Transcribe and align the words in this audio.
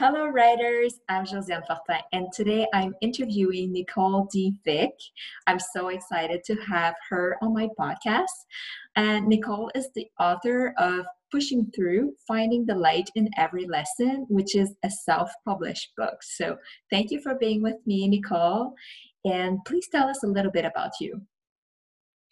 Hello, 0.00 0.28
writers. 0.28 0.94
I'm 1.10 1.26
Josiane 1.26 1.62
Fortin, 1.66 2.00
and 2.12 2.32
today 2.32 2.66
I'm 2.72 2.94
interviewing 3.02 3.70
Nicole 3.70 4.26
D. 4.32 4.54
Vick. 4.64 4.94
I'm 5.46 5.58
so 5.58 5.88
excited 5.88 6.42
to 6.44 6.54
have 6.54 6.94
her 7.10 7.36
on 7.42 7.52
my 7.52 7.68
podcast. 7.78 8.24
And 8.96 9.26
Nicole 9.26 9.70
is 9.74 9.90
the 9.94 10.06
author 10.18 10.72
of 10.78 11.04
Pushing 11.30 11.70
Through 11.76 12.14
Finding 12.26 12.64
the 12.64 12.74
Light 12.74 13.10
in 13.14 13.28
Every 13.36 13.66
Lesson, 13.66 14.24
which 14.30 14.56
is 14.56 14.72
a 14.84 14.90
self 14.90 15.30
published 15.46 15.90
book. 15.98 16.22
So, 16.22 16.56
thank 16.90 17.10
you 17.10 17.20
for 17.20 17.34
being 17.34 17.60
with 17.60 17.76
me, 17.84 18.08
Nicole. 18.08 18.72
And 19.26 19.58
please 19.66 19.86
tell 19.92 20.08
us 20.08 20.24
a 20.24 20.28
little 20.28 20.50
bit 20.50 20.64
about 20.64 20.92
you. 20.98 21.20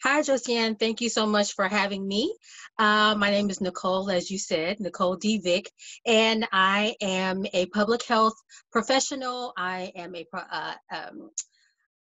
Hi, 0.04 0.20
Josiane. 0.22 0.78
Thank 0.78 1.00
you 1.00 1.08
so 1.08 1.26
much 1.26 1.54
for 1.54 1.66
having 1.66 2.06
me. 2.06 2.32
Uh, 2.78 3.16
my 3.18 3.30
name 3.30 3.50
is 3.50 3.60
Nicole, 3.60 4.08
as 4.12 4.30
you 4.30 4.38
said, 4.38 4.78
Nicole 4.78 5.16
D. 5.16 5.38
Vick, 5.38 5.72
and 6.06 6.46
I 6.52 6.94
am 7.00 7.44
a 7.52 7.66
public 7.66 8.04
health 8.04 8.34
professional. 8.70 9.52
I 9.56 9.90
am 9.96 10.14
a 10.14 10.24
uh, 10.32 10.74
um, 10.92 11.30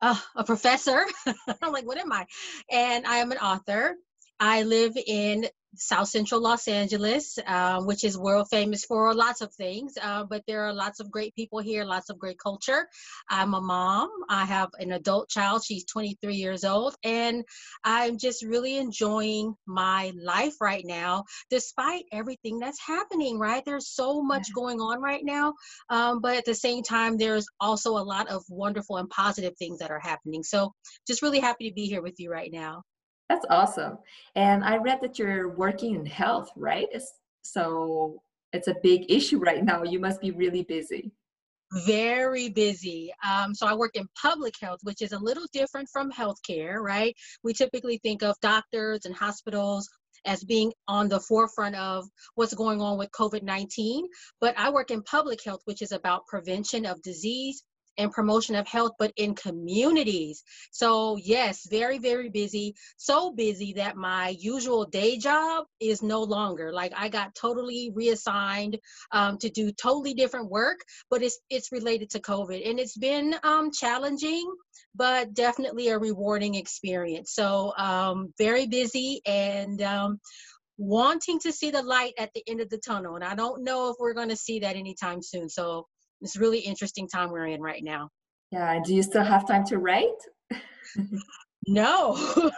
uh, 0.01 0.15
a 0.37 0.43
professor. 0.45 1.05
I'm 1.61 1.73
like, 1.73 1.85
what 1.85 1.97
am 1.97 2.13
I? 2.13 2.27
And 2.71 3.05
I 3.05 3.17
am 3.17 3.33
an 3.33 3.39
author. 3.39 3.95
I 4.39 4.63
live 4.63 4.95
in 4.95 5.47
South 5.75 6.07
Central 6.07 6.41
Los 6.41 6.67
Angeles, 6.67 7.37
um, 7.47 7.85
which 7.85 8.03
is 8.03 8.17
world 8.17 8.47
famous 8.49 8.83
for 8.83 9.13
lots 9.13 9.41
of 9.41 9.53
things, 9.53 9.93
uh, 10.01 10.23
but 10.25 10.43
there 10.47 10.65
are 10.65 10.73
lots 10.73 10.99
of 10.99 11.09
great 11.09 11.33
people 11.35 11.59
here, 11.59 11.85
lots 11.85 12.09
of 12.09 12.19
great 12.19 12.37
culture. 12.37 12.87
I'm 13.29 13.53
a 13.53 13.61
mom. 13.61 14.09
I 14.29 14.45
have 14.45 14.69
an 14.79 14.91
adult 14.91 15.29
child. 15.29 15.63
She's 15.63 15.85
23 15.85 16.35
years 16.35 16.63
old, 16.65 16.95
and 17.03 17.45
I'm 17.83 18.17
just 18.17 18.43
really 18.43 18.77
enjoying 18.77 19.55
my 19.65 20.11
life 20.21 20.59
right 20.59 20.85
now, 20.85 21.25
despite 21.49 22.05
everything 22.11 22.59
that's 22.59 22.79
happening, 22.85 23.39
right? 23.39 23.63
There's 23.65 23.87
so 23.87 24.21
much 24.21 24.53
going 24.53 24.81
on 24.81 25.01
right 25.01 25.23
now, 25.23 25.53
um, 25.89 26.19
but 26.21 26.35
at 26.35 26.45
the 26.45 26.55
same 26.55 26.83
time, 26.83 27.17
there's 27.17 27.47
also 27.59 27.91
a 27.91 28.03
lot 28.03 28.29
of 28.29 28.43
wonderful 28.49 28.97
and 28.97 29.09
positive 29.09 29.55
things 29.57 29.79
that 29.79 29.91
are 29.91 29.99
happening. 29.99 30.43
So, 30.43 30.73
just 31.07 31.21
really 31.21 31.39
happy 31.39 31.69
to 31.69 31.73
be 31.73 31.87
here 31.87 32.01
with 32.01 32.19
you 32.19 32.31
right 32.31 32.51
now. 32.51 32.83
That's 33.31 33.45
awesome. 33.49 33.97
And 34.35 34.61
I 34.61 34.75
read 34.75 34.99
that 35.01 35.17
you're 35.17 35.55
working 35.55 35.95
in 35.95 36.05
health, 36.05 36.49
right? 36.57 36.89
So 37.43 38.21
it's 38.51 38.67
a 38.67 38.75
big 38.83 39.09
issue 39.09 39.39
right 39.47 39.63
now. 39.63 39.83
You 39.83 39.99
must 39.99 40.19
be 40.19 40.31
really 40.31 40.63
busy. 40.63 41.13
Very 41.85 42.49
busy. 42.49 43.13
Um, 43.25 43.55
so 43.55 43.65
I 43.65 43.73
work 43.73 43.95
in 43.95 44.05
public 44.21 44.55
health, 44.61 44.79
which 44.83 45.01
is 45.01 45.13
a 45.13 45.17
little 45.17 45.45
different 45.53 45.87
from 45.93 46.11
healthcare, 46.11 46.81
right? 46.81 47.15
We 47.41 47.53
typically 47.53 47.99
think 48.03 48.21
of 48.21 48.35
doctors 48.41 49.05
and 49.05 49.15
hospitals 49.15 49.89
as 50.25 50.43
being 50.43 50.73
on 50.89 51.07
the 51.07 51.21
forefront 51.21 51.75
of 51.75 52.09
what's 52.35 52.53
going 52.53 52.81
on 52.81 52.97
with 52.97 53.11
COVID 53.11 53.43
19. 53.43 54.07
But 54.41 54.59
I 54.59 54.69
work 54.71 54.91
in 54.91 55.03
public 55.03 55.41
health, 55.41 55.61
which 55.63 55.81
is 55.81 55.93
about 55.93 56.27
prevention 56.27 56.85
of 56.85 57.01
disease 57.01 57.63
and 57.97 58.11
promotion 58.11 58.55
of 58.55 58.67
health, 58.67 58.93
but 58.97 59.11
in 59.17 59.35
communities. 59.35 60.43
So, 60.71 61.17
yes, 61.17 61.67
very, 61.69 61.97
very 61.97 62.29
busy. 62.29 62.75
So 62.97 63.31
busy 63.31 63.73
that 63.73 63.95
my 63.95 64.29
usual 64.39 64.85
day 64.85 65.17
job 65.17 65.65
is 65.79 66.01
no 66.01 66.23
longer. 66.23 66.71
Like 66.71 66.93
I 66.95 67.09
got 67.09 67.35
totally 67.35 67.91
reassigned 67.93 68.79
um, 69.11 69.37
to 69.39 69.49
do 69.49 69.71
totally 69.71 70.13
different 70.13 70.49
work, 70.49 70.79
but 71.09 71.21
it's 71.21 71.39
it's 71.49 71.71
related 71.71 72.11
to 72.11 72.19
COVID, 72.19 72.69
and 72.69 72.79
it's 72.79 72.97
been 72.97 73.35
um, 73.43 73.71
challenging, 73.71 74.51
but 74.95 75.33
definitely 75.33 75.89
a 75.89 75.97
rewarding 75.97 76.55
experience. 76.55 77.33
So, 77.33 77.73
um, 77.77 78.33
very 78.37 78.67
busy 78.67 79.21
and 79.25 79.81
um, 79.81 80.19
wanting 80.77 81.39
to 81.39 81.51
see 81.51 81.69
the 81.69 81.83
light 81.83 82.13
at 82.17 82.31
the 82.33 82.43
end 82.47 82.59
of 82.59 82.69
the 82.69 82.77
tunnel. 82.77 83.15
And 83.15 83.23
I 83.23 83.35
don't 83.35 83.63
know 83.63 83.89
if 83.89 83.97
we're 83.99 84.15
going 84.15 84.29
to 84.29 84.35
see 84.35 84.59
that 84.59 84.75
anytime 84.75 85.21
soon. 85.21 85.47
So 85.47 85.87
it's 86.21 86.37
really 86.37 86.59
interesting 86.59 87.07
time 87.07 87.31
we're 87.31 87.47
in 87.47 87.61
right 87.61 87.83
now. 87.83 88.09
Yeah. 88.51 88.79
Do 88.83 88.93
you 88.93 89.03
still 89.03 89.23
have 89.23 89.47
time 89.47 89.65
to 89.65 89.77
write? 89.77 90.07
no. 91.67 92.51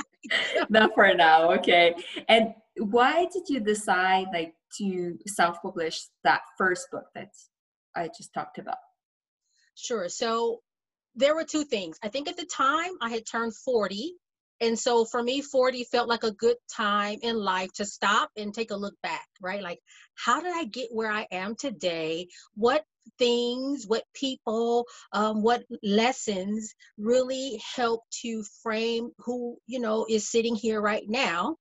Not 0.68 0.94
for 0.94 1.12
now. 1.14 1.52
Okay. 1.52 1.94
And 2.28 2.54
why 2.78 3.26
did 3.32 3.44
you 3.48 3.60
decide 3.60 4.26
like 4.32 4.54
to 4.78 5.18
self-publish 5.26 6.02
that 6.24 6.42
first 6.58 6.88
book 6.90 7.06
that 7.14 7.30
I 7.94 8.08
just 8.08 8.32
talked 8.34 8.58
about? 8.58 8.76
Sure. 9.74 10.08
So 10.08 10.60
there 11.14 11.34
were 11.34 11.44
two 11.44 11.64
things. 11.64 11.98
I 12.02 12.08
think 12.08 12.28
at 12.28 12.36
the 12.36 12.46
time 12.46 12.92
I 13.00 13.10
had 13.10 13.24
turned 13.26 13.56
40 13.56 14.12
and 14.60 14.78
so 14.78 15.04
for 15.04 15.22
me 15.22 15.40
40 15.40 15.84
felt 15.84 16.08
like 16.08 16.24
a 16.24 16.32
good 16.32 16.56
time 16.74 17.18
in 17.22 17.36
life 17.36 17.72
to 17.74 17.84
stop 17.84 18.30
and 18.36 18.54
take 18.54 18.70
a 18.70 18.76
look 18.76 18.94
back 19.02 19.26
right? 19.40 19.62
Like 19.62 19.80
how 20.14 20.40
did 20.40 20.52
i 20.54 20.64
get 20.64 20.88
where 20.90 21.10
i 21.10 21.26
am 21.30 21.54
today? 21.56 22.28
What 22.54 22.84
things 23.18 23.84
what 23.86 24.02
people 24.14 24.86
um, 25.12 25.42
what 25.42 25.62
lessons 25.82 26.74
really 26.98 27.60
help 27.76 28.02
to 28.22 28.42
frame 28.62 29.10
who 29.18 29.56
you 29.66 29.78
know 29.78 30.06
is 30.08 30.30
sitting 30.30 30.54
here 30.54 30.80
right 30.80 31.04
now? 31.06 31.56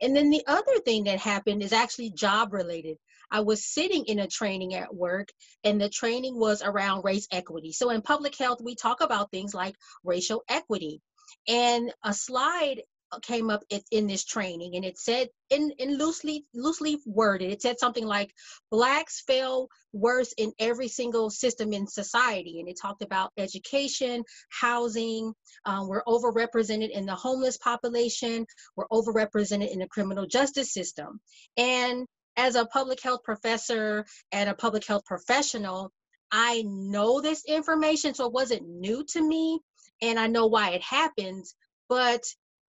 And 0.00 0.14
then 0.14 0.30
the 0.30 0.44
other 0.46 0.78
thing 0.84 1.04
that 1.04 1.18
happened 1.18 1.62
is 1.62 1.72
actually 1.72 2.10
job 2.10 2.52
related. 2.52 2.98
I 3.30 3.40
was 3.40 3.66
sitting 3.66 4.04
in 4.06 4.20
a 4.20 4.26
training 4.26 4.74
at 4.74 4.94
work, 4.94 5.28
and 5.62 5.80
the 5.80 5.90
training 5.90 6.38
was 6.38 6.62
around 6.62 7.04
race 7.04 7.26
equity. 7.30 7.72
So, 7.72 7.90
in 7.90 8.00
public 8.00 8.38
health, 8.38 8.60
we 8.62 8.74
talk 8.74 9.02
about 9.02 9.30
things 9.30 9.52
like 9.54 9.74
racial 10.02 10.42
equity 10.48 11.02
and 11.46 11.92
a 12.04 12.14
slide 12.14 12.82
came 13.22 13.48
up 13.48 13.62
in 13.90 14.06
this 14.06 14.22
training 14.22 14.76
and 14.76 14.84
it 14.84 14.98
said 14.98 15.28
in, 15.48 15.72
in 15.78 15.96
loosely 15.96 16.44
loosely 16.52 16.98
worded 17.06 17.50
it 17.50 17.62
said 17.62 17.78
something 17.78 18.04
like 18.04 18.30
blacks 18.70 19.22
fail 19.26 19.66
worse 19.94 20.34
in 20.36 20.52
every 20.58 20.88
single 20.88 21.30
system 21.30 21.72
in 21.72 21.86
society 21.86 22.60
and 22.60 22.68
it 22.68 22.76
talked 22.80 23.00
about 23.00 23.32
education 23.38 24.22
housing 24.50 25.32
um, 25.64 25.88
we're 25.88 26.04
overrepresented 26.04 26.90
in 26.90 27.06
the 27.06 27.14
homeless 27.14 27.56
population 27.56 28.44
we're 28.76 28.88
overrepresented 28.88 29.72
in 29.72 29.80
the 29.80 29.88
criminal 29.88 30.26
justice 30.26 30.72
system. 30.72 31.20
And 31.56 32.06
as 32.36 32.54
a 32.54 32.66
public 32.66 33.02
health 33.02 33.22
professor 33.24 34.04
and 34.32 34.48
a 34.48 34.54
public 34.54 34.86
health 34.86 35.04
professional 35.04 35.90
i 36.30 36.62
know 36.66 37.20
this 37.20 37.42
information 37.46 38.14
so 38.14 38.26
it 38.26 38.32
wasn't 38.32 38.68
new 38.68 39.04
to 39.04 39.20
me 39.26 39.58
and 40.02 40.18
I 40.18 40.26
know 40.26 40.46
why 40.46 40.70
it 40.70 40.82
happens. 40.82 41.54
But 41.88 42.22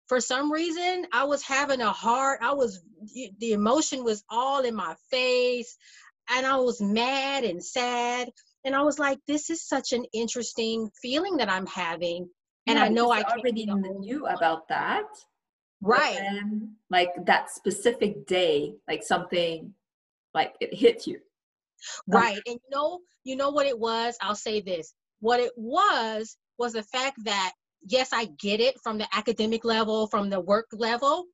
for 0.08 0.22
some 0.22 0.52
reason, 0.52 1.06
I 1.12 1.24
was 1.26 1.44
having 1.44 1.82
a 1.82 1.92
hard, 1.92 2.40
I 2.42 2.54
was, 2.54 2.82
the 3.40 3.52
emotion 3.52 4.04
was 4.04 4.24
all 4.30 4.64
in 4.64 4.76
my 4.76 4.96
face 5.12 5.76
and 6.30 6.46
I 6.46 6.58
was 6.58 6.82
mad 6.82 7.44
and 7.44 7.64
sad. 7.64 8.30
And 8.66 8.76
I 8.76 8.82
was 8.82 9.00
like, 9.00 9.20
this 9.28 9.50
is 9.50 9.68
such 9.68 9.94
an 9.94 10.06
interesting 10.14 10.90
feeling 11.02 11.38
that 11.38 11.50
I'm 11.50 11.68
having. 11.68 12.30
And 12.68 12.78
yeah, 12.78 12.86
I 12.86 12.88
know 12.90 13.12
I 13.12 13.22
already 13.24 13.66
knew 13.66 14.26
about 14.26 14.68
that. 14.68 15.06
Right. 15.82 16.16
Then, 16.16 16.76
like 16.90 17.10
that 17.26 17.50
specific 17.50 18.26
day, 18.28 18.74
like 18.88 19.04
something 19.04 19.74
like 20.34 20.56
it 20.60 20.74
hit 20.74 21.08
you. 21.08 21.20
Right. 22.08 22.38
Um, 22.38 22.42
and 22.48 22.56
you 22.56 22.70
know, 22.72 23.00
you 23.24 23.36
know 23.36 23.52
what 23.52 23.68
it 23.68 23.78
was? 23.78 24.18
I'll 24.22 24.36
say 24.36 24.62
this. 24.62 24.94
What 25.20 25.40
it 25.40 25.52
was 25.56 26.36
was 26.58 26.74
the 26.74 26.84
fact 26.84 27.24
that 27.26 27.54
yes, 27.82 28.10
I 28.12 28.26
get 28.26 28.60
it 28.60 28.80
from 28.82 28.98
the 28.98 29.08
academic 29.14 29.64
level, 29.64 30.08
from 30.08 30.30
the 30.30 30.40
work 30.40 30.68
level, 30.74 31.26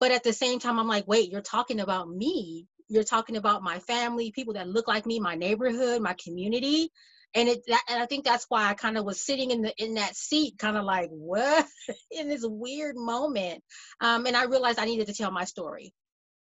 but 0.00 0.10
at 0.10 0.22
the 0.22 0.32
same 0.32 0.58
time, 0.58 0.78
I'm 0.78 0.88
like, 0.88 1.06
wait, 1.06 1.30
you're 1.30 1.40
talking 1.40 1.80
about 1.80 2.08
me. 2.08 2.66
You're 2.88 3.04
talking 3.04 3.36
about 3.36 3.62
my 3.62 3.78
family, 3.80 4.30
people 4.30 4.54
that 4.54 4.68
look 4.68 4.86
like 4.86 5.06
me, 5.06 5.18
my 5.18 5.34
neighborhood, 5.34 6.02
my 6.02 6.14
community. 6.22 6.90
And 7.34 7.48
it, 7.48 7.62
that, 7.66 7.82
and 7.88 8.02
I 8.02 8.06
think 8.06 8.24
that's 8.24 8.46
why 8.48 8.68
I 8.68 8.74
kind 8.74 8.96
of 8.96 9.04
was 9.04 9.24
sitting 9.24 9.50
in 9.50 9.62
the 9.62 9.74
in 9.76 9.94
that 9.94 10.16
seat, 10.16 10.58
kind 10.58 10.76
of 10.76 10.84
like 10.84 11.08
what 11.12 11.66
in 12.10 12.28
this 12.28 12.44
weird 12.44 12.96
moment. 12.96 13.62
Um, 14.00 14.26
and 14.26 14.36
I 14.36 14.44
realized 14.44 14.78
I 14.78 14.84
needed 14.84 15.08
to 15.08 15.14
tell 15.14 15.30
my 15.30 15.44
story. 15.44 15.92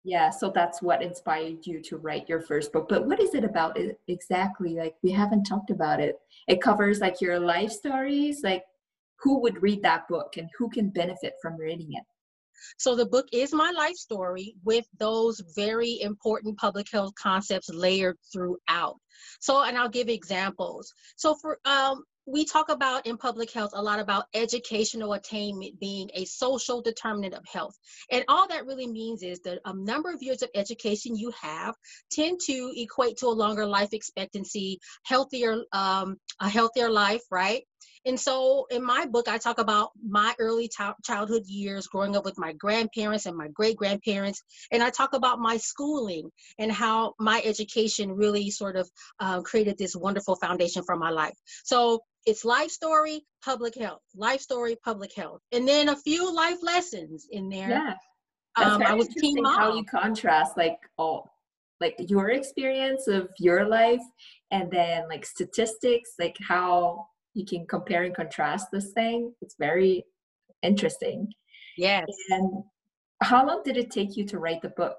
Yeah, 0.06 0.30
so 0.30 0.52
that's 0.54 0.82
what 0.82 1.02
inspired 1.02 1.66
you 1.66 1.82
to 1.84 1.98
write 1.98 2.28
your 2.28 2.42
first 2.42 2.74
book. 2.74 2.88
But 2.90 3.08
what 3.08 3.22
is 3.22 3.34
it 3.34 3.46
about 3.46 3.78
exactly? 4.08 4.76
Like 4.76 4.96
we 5.02 5.12
haven't 5.12 5.46
talked 5.46 5.70
about 5.70 6.02
it. 6.02 6.20
It 6.48 6.62
covers 6.62 7.00
like 7.00 7.22
your 7.22 7.40
life 7.40 7.72
stories, 7.72 8.44
like 8.44 8.66
who 9.22 9.40
would 9.40 9.62
read 9.64 9.82
that 9.84 10.08
book 10.10 10.36
and 10.38 10.50
who 10.58 10.70
can 10.70 10.90
benefit 10.90 11.36
from 11.42 11.56
reading 11.56 11.94
it? 11.94 12.04
So 12.78 12.96
the 12.96 13.06
book 13.06 13.28
is 13.32 13.54
my 13.54 13.72
life 13.72 13.96
story 13.96 14.56
with 14.64 14.86
those 15.00 15.42
very 15.56 16.02
important 16.02 16.58
public 16.58 16.88
health 16.92 17.14
concepts 17.16 17.70
layered 17.70 18.18
throughout. 18.32 18.98
So, 19.40 19.64
and 19.64 19.78
I'll 19.78 19.90
give 19.90 20.10
examples. 20.10 20.94
So 21.16 21.36
for 21.36 21.60
um, 21.66 22.04
we 22.25 22.46
talk 22.46 22.70
about 22.70 23.06
in 23.06 23.18
public 23.18 23.52
health 23.52 23.72
a 23.74 23.81
lot 23.81 24.00
about 24.00 24.25
educational 24.34 25.14
attainment 25.14 25.80
being 25.80 26.10
a 26.14 26.25
social 26.25 26.81
determinant 26.81 27.34
of 27.34 27.46
health. 27.46 27.78
And 28.12 28.24
all 28.28 28.48
that 28.48 28.66
really 28.66 28.88
means 28.88 29.24
is 29.24 29.40
that 29.42 29.60
a 29.66 29.74
number 29.74 30.12
of 30.12 30.22
years 30.22 30.42
of 30.42 30.50
education 30.56 31.16
you 31.16 31.31
have 31.42 31.75
tend 32.12 32.40
to 32.46 32.74
equate 32.75 33.18
to 33.18 33.28
a 33.28 33.30
longer 33.30 33.66
life 33.66 33.94
expectancy, 33.94 34.80
healthier, 35.04 35.64
um, 35.74 36.18
a 36.40 36.48
healthier 36.48 36.90
life, 36.90 37.24
right? 37.30 37.64
And 38.06 38.20
so 38.20 38.68
in 38.70 38.84
my 38.84 39.06
book, 39.06 39.28
I 39.28 39.38
talk 39.38 39.60
about 39.60 39.92
my 40.06 40.36
early 40.40 40.70
childhood 41.04 41.44
years 41.46 41.88
growing 41.88 42.16
up 42.16 42.26
with 42.26 42.38
my 42.38 42.54
grandparents 42.54 43.26
and 43.26 43.38
my 43.38 43.48
great 43.50 43.78
grandparents. 43.78 44.42
And 44.72 44.84
I 44.84 44.90
talk 44.90 45.14
about 45.14 45.40
my 45.40 45.58
schooling 45.58 46.30
and 46.60 46.72
how 46.72 47.14
my 47.20 47.42
education 47.46 48.12
really 48.12 48.50
sort 48.50 48.76
of 48.76 48.90
uh, 49.20 49.42
created 49.42 49.78
this 49.78 49.96
wonderful 49.96 50.36
foundation 50.36 50.84
for 50.84 50.96
my 50.96 51.10
life. 51.10 51.38
So 51.64 52.02
it's 52.26 52.46
life 52.46 52.72
story, 52.72 53.26
public 53.44 53.76
health, 53.76 54.02
life 54.16 54.42
story, 54.42 54.78
public 54.84 55.14
health, 55.16 55.42
and 55.52 55.68
then 55.68 55.90
a 55.90 55.96
few 55.96 56.34
life 56.34 56.60
lessons 56.62 57.28
in 57.32 57.50
there. 57.50 57.70
Yeah. 57.70 57.94
That's 58.58 58.70
um, 58.70 58.84
I 58.84 58.94
was 58.94 59.08
interesting 59.08 59.44
how 59.46 59.76
you 59.76 59.84
contrast 59.86 60.58
like 60.58 60.78
all 60.98 61.34
like 61.82 61.96
your 62.08 62.30
experience 62.30 63.08
of 63.08 63.30
your 63.40 63.66
life 63.66 64.02
and 64.52 64.72
then 64.72 65.10
like 65.10 65.26
statistics, 65.26 66.12
like 66.20 66.38
how 66.40 67.08
you 67.33 67.45
can 67.45 67.65
compare 67.68 68.03
and 68.03 68.15
contrast 68.15 68.68
this 68.71 68.91
thing. 68.94 69.33
It's 69.41 69.56
very 69.59 70.06
interesting. 70.62 71.31
Yes. 71.77 72.06
And 72.30 72.63
how 73.21 73.45
long 73.47 73.62
did 73.63 73.77
it 73.77 73.91
take 73.91 74.15
you 74.15 74.25
to 74.27 74.39
write 74.39 74.62
the 74.62 74.69
book? 74.69 74.97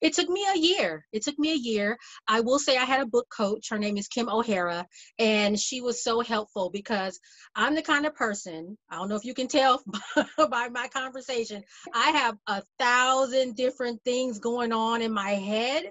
It 0.00 0.14
took 0.14 0.28
me 0.28 0.44
a 0.52 0.58
year. 0.58 1.06
It 1.12 1.22
took 1.22 1.38
me 1.38 1.52
a 1.52 1.56
year. 1.56 1.96
I 2.26 2.40
will 2.40 2.58
say 2.58 2.76
I 2.76 2.84
had 2.84 3.00
a 3.00 3.06
book 3.06 3.26
coach. 3.34 3.68
Her 3.70 3.78
name 3.78 3.96
is 3.96 4.08
Kim 4.08 4.28
O'Hara, 4.28 4.86
and 5.18 5.58
she 5.58 5.80
was 5.80 6.02
so 6.02 6.20
helpful 6.20 6.70
because 6.70 7.18
I'm 7.54 7.74
the 7.74 7.82
kind 7.82 8.06
of 8.06 8.14
person, 8.14 8.76
I 8.90 8.96
don't 8.96 9.08
know 9.08 9.16
if 9.16 9.24
you 9.24 9.34
can 9.34 9.48
tell 9.48 9.82
by 10.50 10.68
my 10.68 10.88
conversation, 10.88 11.62
I 11.92 12.10
have 12.10 12.36
a 12.46 12.62
thousand 12.78 13.56
different 13.56 14.02
things 14.04 14.38
going 14.38 14.72
on 14.72 15.02
in 15.02 15.12
my 15.12 15.30
head. 15.30 15.84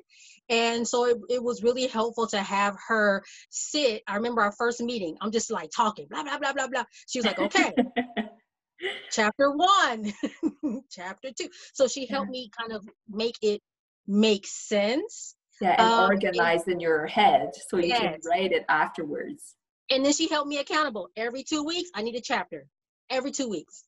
And 0.49 0.87
so 0.87 1.05
it, 1.05 1.17
it 1.29 1.43
was 1.43 1.63
really 1.63 1.87
helpful 1.87 2.27
to 2.27 2.39
have 2.39 2.75
her 2.87 3.23
sit. 3.49 4.03
I 4.07 4.15
remember 4.15 4.41
our 4.41 4.51
first 4.51 4.81
meeting, 4.81 5.15
I'm 5.21 5.31
just 5.31 5.49
like 5.51 5.69
talking, 5.75 6.07
blah, 6.09 6.23
blah, 6.23 6.37
blah, 6.37 6.53
blah, 6.53 6.67
blah. 6.67 6.83
She 7.07 7.19
was 7.19 7.25
like, 7.25 7.39
okay. 7.39 7.73
chapter 9.11 9.51
one, 9.51 10.13
chapter 10.91 11.29
two. 11.37 11.49
So 11.73 11.87
she 11.87 12.05
helped 12.05 12.29
me 12.29 12.49
kind 12.57 12.73
of 12.73 12.87
make 13.09 13.37
it 13.41 13.61
make 14.07 14.45
sense. 14.45 15.35
Yeah, 15.61 15.75
and 15.77 16.25
um, 16.25 16.63
in 16.67 16.79
your 16.79 17.05
head 17.05 17.51
so 17.69 17.77
you 17.77 17.87
yes. 17.87 18.01
can 18.01 18.19
write 18.29 18.51
it 18.51 18.65
afterwards. 18.67 19.55
And 19.89 20.03
then 20.03 20.13
she 20.13 20.27
held 20.27 20.47
me 20.47 20.57
accountable. 20.57 21.09
Every 21.15 21.43
two 21.43 21.63
weeks, 21.63 21.89
I 21.95 22.01
need 22.01 22.15
a 22.15 22.21
chapter. 22.21 22.67
Every 23.09 23.31
two 23.31 23.47
weeks. 23.47 23.83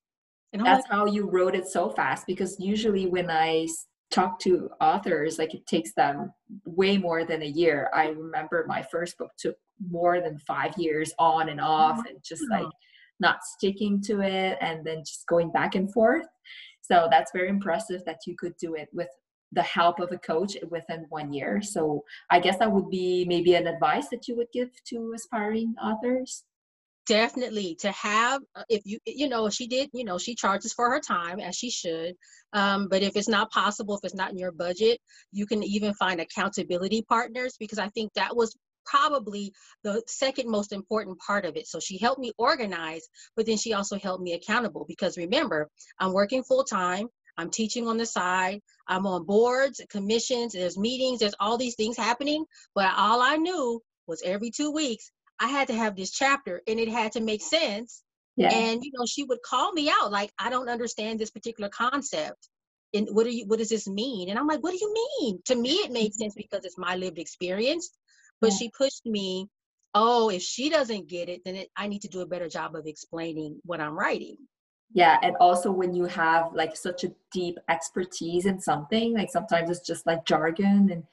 And 0.54 0.66
that's 0.66 0.84
like, 0.84 0.92
how 0.92 1.06
you 1.06 1.30
wrote 1.30 1.56
it 1.56 1.68
so 1.68 1.90
fast 1.90 2.28
because 2.28 2.60
usually 2.60 3.08
when 3.08 3.30
I 3.30 3.68
talk 4.16 4.40
to 4.40 4.70
authors, 4.80 5.38
like 5.38 5.54
it 5.54 5.68
takes 5.68 5.94
them 5.94 6.32
way 6.66 6.98
more 6.98 7.26
than 7.26 7.42
a 7.42 7.48
year. 7.48 7.90
I 7.94 8.08
remember 8.08 8.66
my 8.68 8.82
first 8.82 9.18
book 9.18 9.32
took 9.38 9.58
more 9.90 10.22
than 10.22 10.40
five 10.40 10.74
years 10.78 11.14
on 11.20 11.50
and 11.50 11.60
off 11.60 12.00
and 12.08 12.24
just 12.24 12.44
like 12.50 12.68
not 13.20 13.44
sticking 13.44 14.02
to 14.04 14.22
it 14.22 14.58
and 14.62 14.86
then 14.86 15.00
just 15.00 15.28
going 15.28 15.52
back 15.52 15.76
and 15.76 15.92
forth. 15.92 16.26
So 16.82 17.08
that's 17.12 17.32
very 17.34 17.50
impressive 17.50 18.04
that 18.06 18.20
you 18.26 18.36
could 18.38 18.56
do 18.58 18.76
it 18.76 18.88
with 18.94 19.10
the 19.52 19.64
help 19.64 20.00
of 20.00 20.12
a 20.12 20.18
coach 20.18 20.56
within 20.70 21.06
one 21.10 21.34
year. 21.34 21.62
So 21.62 22.04
I 22.30 22.40
guess 22.40 22.58
that 22.60 22.72
would 22.72 22.90
be 22.90 23.26
maybe 23.28 23.56
an 23.56 23.68
advice 23.68 24.08
that 24.10 24.28
you 24.28 24.36
would 24.38 24.52
give 24.54 24.70
to 24.86 25.14
aspiring 25.16 25.76
authors. 25.82 26.44
Definitely 27.08 27.76
to 27.82 27.92
have, 27.92 28.42
uh, 28.56 28.64
if 28.68 28.82
you, 28.86 28.98
you 29.06 29.30
know, 29.30 29.50
she 29.50 29.68
did, 29.68 29.90
you 29.94 30.04
know, 30.04 30.18
she 30.18 30.34
charges 30.34 30.74
for 30.74 30.90
her 30.90 31.00
time 31.00 31.40
as 31.40 31.56
she 31.56 31.70
should. 31.70 32.16
Um, 32.54 32.88
but 32.90 33.04
if 33.04 33.16
it's 33.16 33.28
not 33.28 33.52
possible, 33.52 33.96
if 33.96 34.02
it's 34.04 34.16
not 34.16 34.32
in 34.32 34.40
your 34.40 34.52
budget, 34.52 35.00
you 35.32 35.46
can 35.46 35.62
even 35.62 35.94
find 35.94 36.20
accountability 36.20 37.04
partners 37.08 37.58
because 37.60 37.78
I 37.78 37.90
think 37.90 38.12
that 38.14 38.36
was 38.36 38.56
probably 38.86 39.52
the 39.84 40.02
second 40.08 40.50
most 40.50 40.72
important 40.72 41.18
part 41.20 41.46
of 41.46 41.58
it. 41.58 41.68
So 41.68 41.80
she 41.80 41.98
helped 41.98 42.22
me 42.22 42.32
organize, 42.38 43.08
but 43.36 43.46
then 43.46 43.58
she 43.58 43.74
also 43.74 44.00
held 44.00 44.22
me 44.22 44.34
accountable 44.34 44.86
because 44.88 45.18
remember, 45.18 45.70
I'm 46.00 46.14
working 46.14 46.44
full 46.44 46.64
time. 46.64 47.08
I'm 47.38 47.50
teaching 47.50 47.88
on 47.88 47.98
the 47.98 48.06
side. 48.06 48.62
I'm 48.88 49.06
on 49.06 49.26
boards, 49.26 49.82
commissions, 49.90 50.54
there's 50.54 50.78
meetings, 50.78 51.20
there's 51.20 51.36
all 51.40 51.58
these 51.58 51.76
things 51.76 51.98
happening. 51.98 52.46
But 52.74 52.94
all 52.96 53.22
I 53.22 53.36
knew 53.36 53.82
was 54.08 54.22
every 54.24 54.52
two 54.52 54.72
weeks, 54.72 55.12
I 55.40 55.48
had 55.48 55.68
to 55.68 55.74
have 55.74 55.96
this 55.96 56.12
chapter 56.12 56.62
and 56.68 56.80
it 56.80 56.88
had 56.88 57.14
to 57.14 57.22
make 57.22 57.42
sense. 57.42 58.04
Yeah. 58.38 58.54
And 58.54 58.84
you 58.84 58.92
know, 58.94 59.06
she 59.06 59.24
would 59.24 59.42
call 59.44 59.72
me 59.72 59.90
out 59.90 60.12
like, 60.12 60.32
I 60.40 60.50
don't 60.50 60.70
understand 60.70 61.20
this 61.20 61.32
particular 61.32 61.70
concept. 61.70 62.50
And 62.94 63.08
what 63.12 63.26
do 63.26 63.36
you 63.36 63.46
what 63.46 63.60
does 63.60 63.70
this 63.70 63.88
mean? 63.88 64.30
And 64.30 64.40
I'm 64.40 64.48
like, 64.48 64.62
what 64.62 64.72
do 64.72 64.78
you 64.80 64.94
mean? 64.94 65.40
To 65.46 65.56
me, 65.56 65.74
it 65.76 65.92
made 65.92 66.14
sense 66.14 66.34
because 66.36 66.66
it's 66.66 66.78
my 66.78 66.96
lived 66.96 67.20
experience. 67.20 67.90
But 68.42 68.52
yeah. 68.52 68.58
she 68.58 68.72
pushed 68.78 69.06
me, 69.06 69.48
oh, 69.94 70.30
if 70.30 70.42
she 70.42 70.70
doesn't 70.70 71.08
get 71.08 71.30
it, 71.30 71.42
then 71.46 71.56
it, 71.56 71.70
I 71.76 71.88
need 71.88 72.02
to 72.02 72.10
do 72.10 72.22
a 72.22 72.26
better 72.26 72.50
job 72.50 72.76
of 72.76 72.86
explaining 72.86 73.60
what 73.64 73.82
I'm 73.82 73.98
writing 73.98 74.38
yeah 74.94 75.18
and 75.22 75.36
also 75.38 75.72
when 75.72 75.94
you 75.94 76.06
have 76.06 76.54
like 76.54 76.76
such 76.76 77.04
a 77.04 77.12
deep 77.32 77.58
expertise 77.70 78.46
in 78.46 78.60
something 78.60 79.14
like 79.14 79.30
sometimes 79.30 79.70
it's 79.70 79.86
just 79.86 80.06
like 80.06 80.26
jargon 80.26 80.90
and 80.92 81.04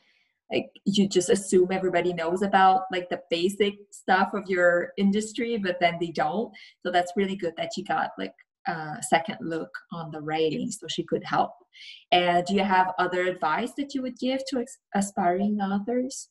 like 0.53 0.71
you 0.85 1.09
just 1.09 1.31
assume 1.31 1.69
everybody 1.71 2.13
knows 2.13 2.43
about 2.43 2.83
like 2.93 3.09
the 3.09 3.21
basic 3.31 3.75
stuff 3.91 4.29
of 4.35 4.45
your 4.49 4.93
industry 4.99 5.57
but 5.57 5.79
then 5.81 5.97
they 6.01 6.11
don't. 6.11 6.53
So 6.85 6.93
that's 6.93 7.13
really 7.17 7.37
good 7.37 7.55
that 7.57 7.77
you 7.77 7.85
got 7.85 8.11
like 8.19 8.35
a 8.67 8.97
second 9.03 9.39
look 9.41 9.71
on 9.93 10.11
the 10.11 10.21
writing 10.21 10.71
so 10.71 10.87
she 10.89 11.03
could 11.03 11.25
help. 11.25 11.51
And 12.13 12.45
do 12.47 12.55
you 12.55 12.65
have 12.65 12.93
other 12.99 13.23
advice 13.25 13.73
that 13.77 13.95
you 13.95 14.03
would 14.03 14.19
give 14.19 14.41
to 14.49 14.65
aspiring 14.95 15.59
authors 15.61 16.29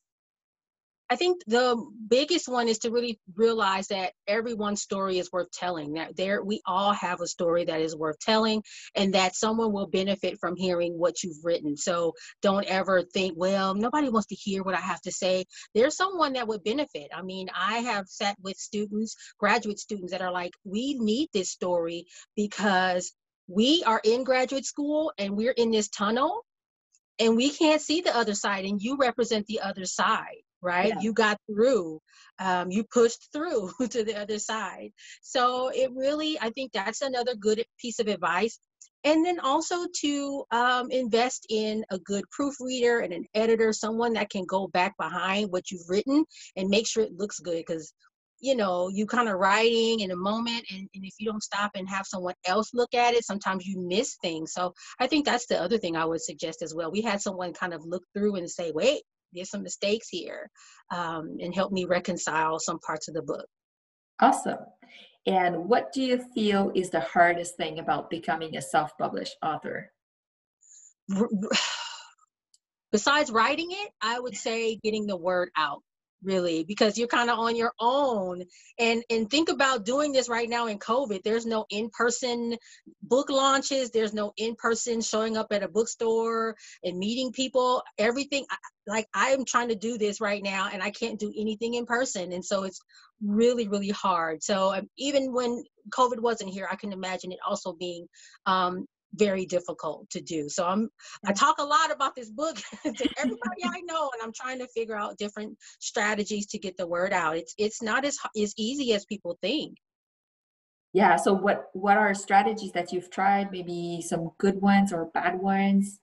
I 1.11 1.17
think 1.17 1.41
the 1.45 1.75
biggest 2.07 2.47
one 2.47 2.69
is 2.69 2.79
to 2.79 2.89
really 2.89 3.19
realize 3.35 3.89
that 3.89 4.13
everyone's 4.27 4.81
story 4.81 5.19
is 5.19 5.29
worth 5.29 5.51
telling. 5.51 5.95
That 5.95 6.15
there, 6.15 6.41
we 6.41 6.61
all 6.65 6.93
have 6.93 7.19
a 7.19 7.27
story 7.27 7.65
that 7.65 7.81
is 7.81 7.97
worth 7.97 8.17
telling, 8.19 8.63
and 8.95 9.13
that 9.13 9.35
someone 9.35 9.73
will 9.73 9.87
benefit 9.87 10.39
from 10.39 10.55
hearing 10.55 10.97
what 10.97 11.21
you've 11.21 11.43
written. 11.43 11.75
So 11.75 12.13
don't 12.41 12.65
ever 12.65 13.01
think, 13.01 13.33
well, 13.35 13.75
nobody 13.75 14.07
wants 14.07 14.29
to 14.29 14.35
hear 14.35 14.63
what 14.63 14.73
I 14.73 14.79
have 14.79 15.01
to 15.01 15.11
say. 15.11 15.43
There's 15.75 15.97
someone 15.97 16.31
that 16.33 16.47
would 16.47 16.63
benefit. 16.63 17.09
I 17.13 17.23
mean, 17.23 17.49
I 17.53 17.79
have 17.79 18.07
sat 18.07 18.37
with 18.41 18.55
students, 18.55 19.17
graduate 19.37 19.79
students, 19.79 20.13
that 20.13 20.21
are 20.21 20.31
like, 20.31 20.53
we 20.63 20.97
need 20.97 21.27
this 21.33 21.51
story 21.51 22.05
because 22.37 23.11
we 23.47 23.83
are 23.85 23.99
in 24.05 24.23
graduate 24.23 24.65
school 24.65 25.11
and 25.17 25.35
we're 25.35 25.51
in 25.51 25.71
this 25.71 25.89
tunnel 25.89 26.45
and 27.19 27.35
we 27.35 27.49
can't 27.49 27.81
see 27.81 27.99
the 27.99 28.15
other 28.15 28.33
side 28.33 28.63
and 28.63 28.81
you 28.81 28.95
represent 28.95 29.45
the 29.47 29.59
other 29.59 29.83
side 29.83 30.37
right? 30.61 30.89
Yeah. 30.89 30.99
you 31.01 31.13
got 31.13 31.37
through 31.47 31.99
um, 32.41 32.71
you 32.71 32.83
pushed 32.83 33.29
through 33.31 33.69
to 33.89 34.03
the 34.03 34.19
other 34.19 34.39
side. 34.39 34.89
So 35.21 35.69
it 35.73 35.91
really 35.95 36.39
i 36.41 36.49
think 36.49 36.71
that's 36.71 37.01
another 37.01 37.35
good 37.35 37.63
piece 37.79 37.99
of 37.99 38.07
advice. 38.07 38.59
And 39.03 39.25
then 39.25 39.39
also 39.39 39.87
to 40.01 40.43
um, 40.51 40.91
invest 40.91 41.47
in 41.49 41.83
a 41.89 41.97
good 41.99 42.23
proofreader 42.29 42.99
and 42.99 43.11
an 43.11 43.25
editor 43.33 43.73
someone 43.73 44.13
that 44.13 44.29
can 44.29 44.45
go 44.45 44.67
back 44.67 44.95
behind 44.97 45.51
what 45.51 45.71
you've 45.71 45.89
written 45.89 46.23
and 46.55 46.69
make 46.69 46.85
sure 46.87 47.03
it 47.03 47.17
looks 47.17 47.39
good. 47.39 47.63
Because 47.65 47.93
you 48.43 48.55
know 48.55 48.89
you 48.89 49.05
kind 49.05 49.29
of 49.29 49.37
writing 49.37 49.99
in 49.99 50.09
a 50.11 50.15
moment 50.15 50.65
and, 50.71 50.87
and 50.95 51.05
if 51.05 51.13
you 51.19 51.27
don't 51.29 51.43
stop 51.43 51.71
and 51.75 51.87
have 51.87 52.07
someone 52.07 52.33
else 52.47 52.71
look 52.73 52.93
at 52.95 53.13
it 53.13 53.23
sometimes 53.23 53.65
you 53.67 53.79
miss 53.79 54.17
things. 54.21 54.53
So 54.53 54.73
i 54.99 55.07
think 55.07 55.25
that's 55.25 55.45
the 55.45 55.61
other 55.61 55.77
thing 55.77 55.95
i 55.95 56.05
would 56.05 56.21
suggest 56.21 56.61
as 56.61 56.73
well. 56.73 56.91
We 56.91 57.01
had 57.01 57.21
someone 57.21 57.53
kind 57.53 57.73
of 57.73 57.85
look 57.85 58.03
through 58.13 58.35
and 58.35 58.49
say 58.49 58.71
wait 58.71 59.03
there's 59.33 59.49
some 59.49 59.63
mistakes 59.63 60.07
here 60.09 60.49
um, 60.93 61.37
and 61.39 61.53
help 61.53 61.71
me 61.71 61.85
reconcile 61.85 62.59
some 62.59 62.79
parts 62.79 63.07
of 63.07 63.13
the 63.13 63.21
book. 63.21 63.45
Awesome. 64.19 64.59
And 65.25 65.69
what 65.69 65.93
do 65.93 66.01
you 66.01 66.23
feel 66.33 66.71
is 66.73 66.89
the 66.89 66.99
hardest 66.99 67.55
thing 67.55 67.79
about 67.79 68.09
becoming 68.09 68.57
a 68.57 68.61
self 68.61 68.91
published 68.97 69.35
author? 69.43 69.91
Besides 72.91 73.31
writing 73.31 73.69
it, 73.71 73.91
I 74.01 74.19
would 74.19 74.35
say 74.35 74.77
getting 74.83 75.05
the 75.05 75.15
word 75.15 75.49
out 75.55 75.81
really 76.23 76.63
because 76.63 76.97
you're 76.97 77.07
kind 77.07 77.29
of 77.29 77.39
on 77.39 77.55
your 77.55 77.73
own. 77.79 78.43
And 78.79 79.03
and 79.09 79.29
think 79.29 79.49
about 79.49 79.85
doing 79.85 80.11
this 80.11 80.29
right 80.29 80.49
now 80.49 80.67
in 80.67 80.79
covid. 80.79 81.23
There's 81.23 81.45
no 81.45 81.65
in-person 81.69 82.57
book 83.03 83.29
launches. 83.29 83.91
There's 83.91 84.13
no 84.13 84.33
in-person 84.37 85.01
showing 85.01 85.37
up 85.37 85.47
at 85.51 85.63
a 85.63 85.67
bookstore 85.67 86.55
and 86.83 86.97
meeting 86.97 87.31
people. 87.31 87.83
Everything 87.97 88.45
like 88.87 89.07
i'm 89.13 89.45
trying 89.45 89.69
to 89.69 89.75
do 89.75 89.97
this 89.99 90.19
right 90.19 90.41
now 90.41 90.67
and 90.73 90.81
i 90.81 90.89
can't 90.89 91.19
do 91.19 91.31
anything 91.37 91.75
in 91.75 91.85
person. 91.85 92.31
And 92.33 92.43
so 92.43 92.63
it's 92.63 92.81
really 93.23 93.67
really 93.67 93.89
hard. 93.89 94.43
So 94.43 94.73
um, 94.73 94.89
even 94.97 95.33
when 95.33 95.63
covid 95.89 96.19
wasn't 96.19 96.51
here 96.51 96.67
i 96.71 96.75
can 96.75 96.93
imagine 96.93 97.31
it 97.31 97.39
also 97.47 97.73
being 97.73 98.07
um, 98.45 98.85
very 99.15 99.45
difficult 99.45 100.09
to 100.09 100.21
do. 100.21 100.49
So 100.49 100.65
I'm 100.65 100.89
I 101.25 101.33
talk 101.33 101.57
a 101.59 101.63
lot 101.63 101.91
about 101.91 102.15
this 102.15 102.29
book 102.29 102.55
to 102.83 103.09
everybody 103.17 103.63
I 103.65 103.81
know, 103.81 104.09
and 104.13 104.21
I'm 104.23 104.33
trying 104.33 104.59
to 104.59 104.67
figure 104.67 104.97
out 104.97 105.17
different 105.17 105.57
strategies 105.79 106.47
to 106.47 106.59
get 106.59 106.77
the 106.77 106.87
word 106.87 107.13
out. 107.13 107.37
It's 107.37 107.53
it's 107.57 107.81
not 107.81 108.05
as 108.05 108.17
as 108.41 108.53
easy 108.57 108.93
as 108.93 109.05
people 109.05 109.37
think. 109.41 109.77
Yeah. 110.93 111.15
So 111.15 111.33
what 111.33 111.69
what 111.73 111.97
are 111.97 112.13
strategies 112.13 112.71
that 112.73 112.91
you've 112.91 113.09
tried? 113.09 113.51
Maybe 113.51 114.01
some 114.01 114.31
good 114.37 114.61
ones 114.61 114.91
or 114.91 115.05
bad 115.13 115.39
ones? 115.39 115.99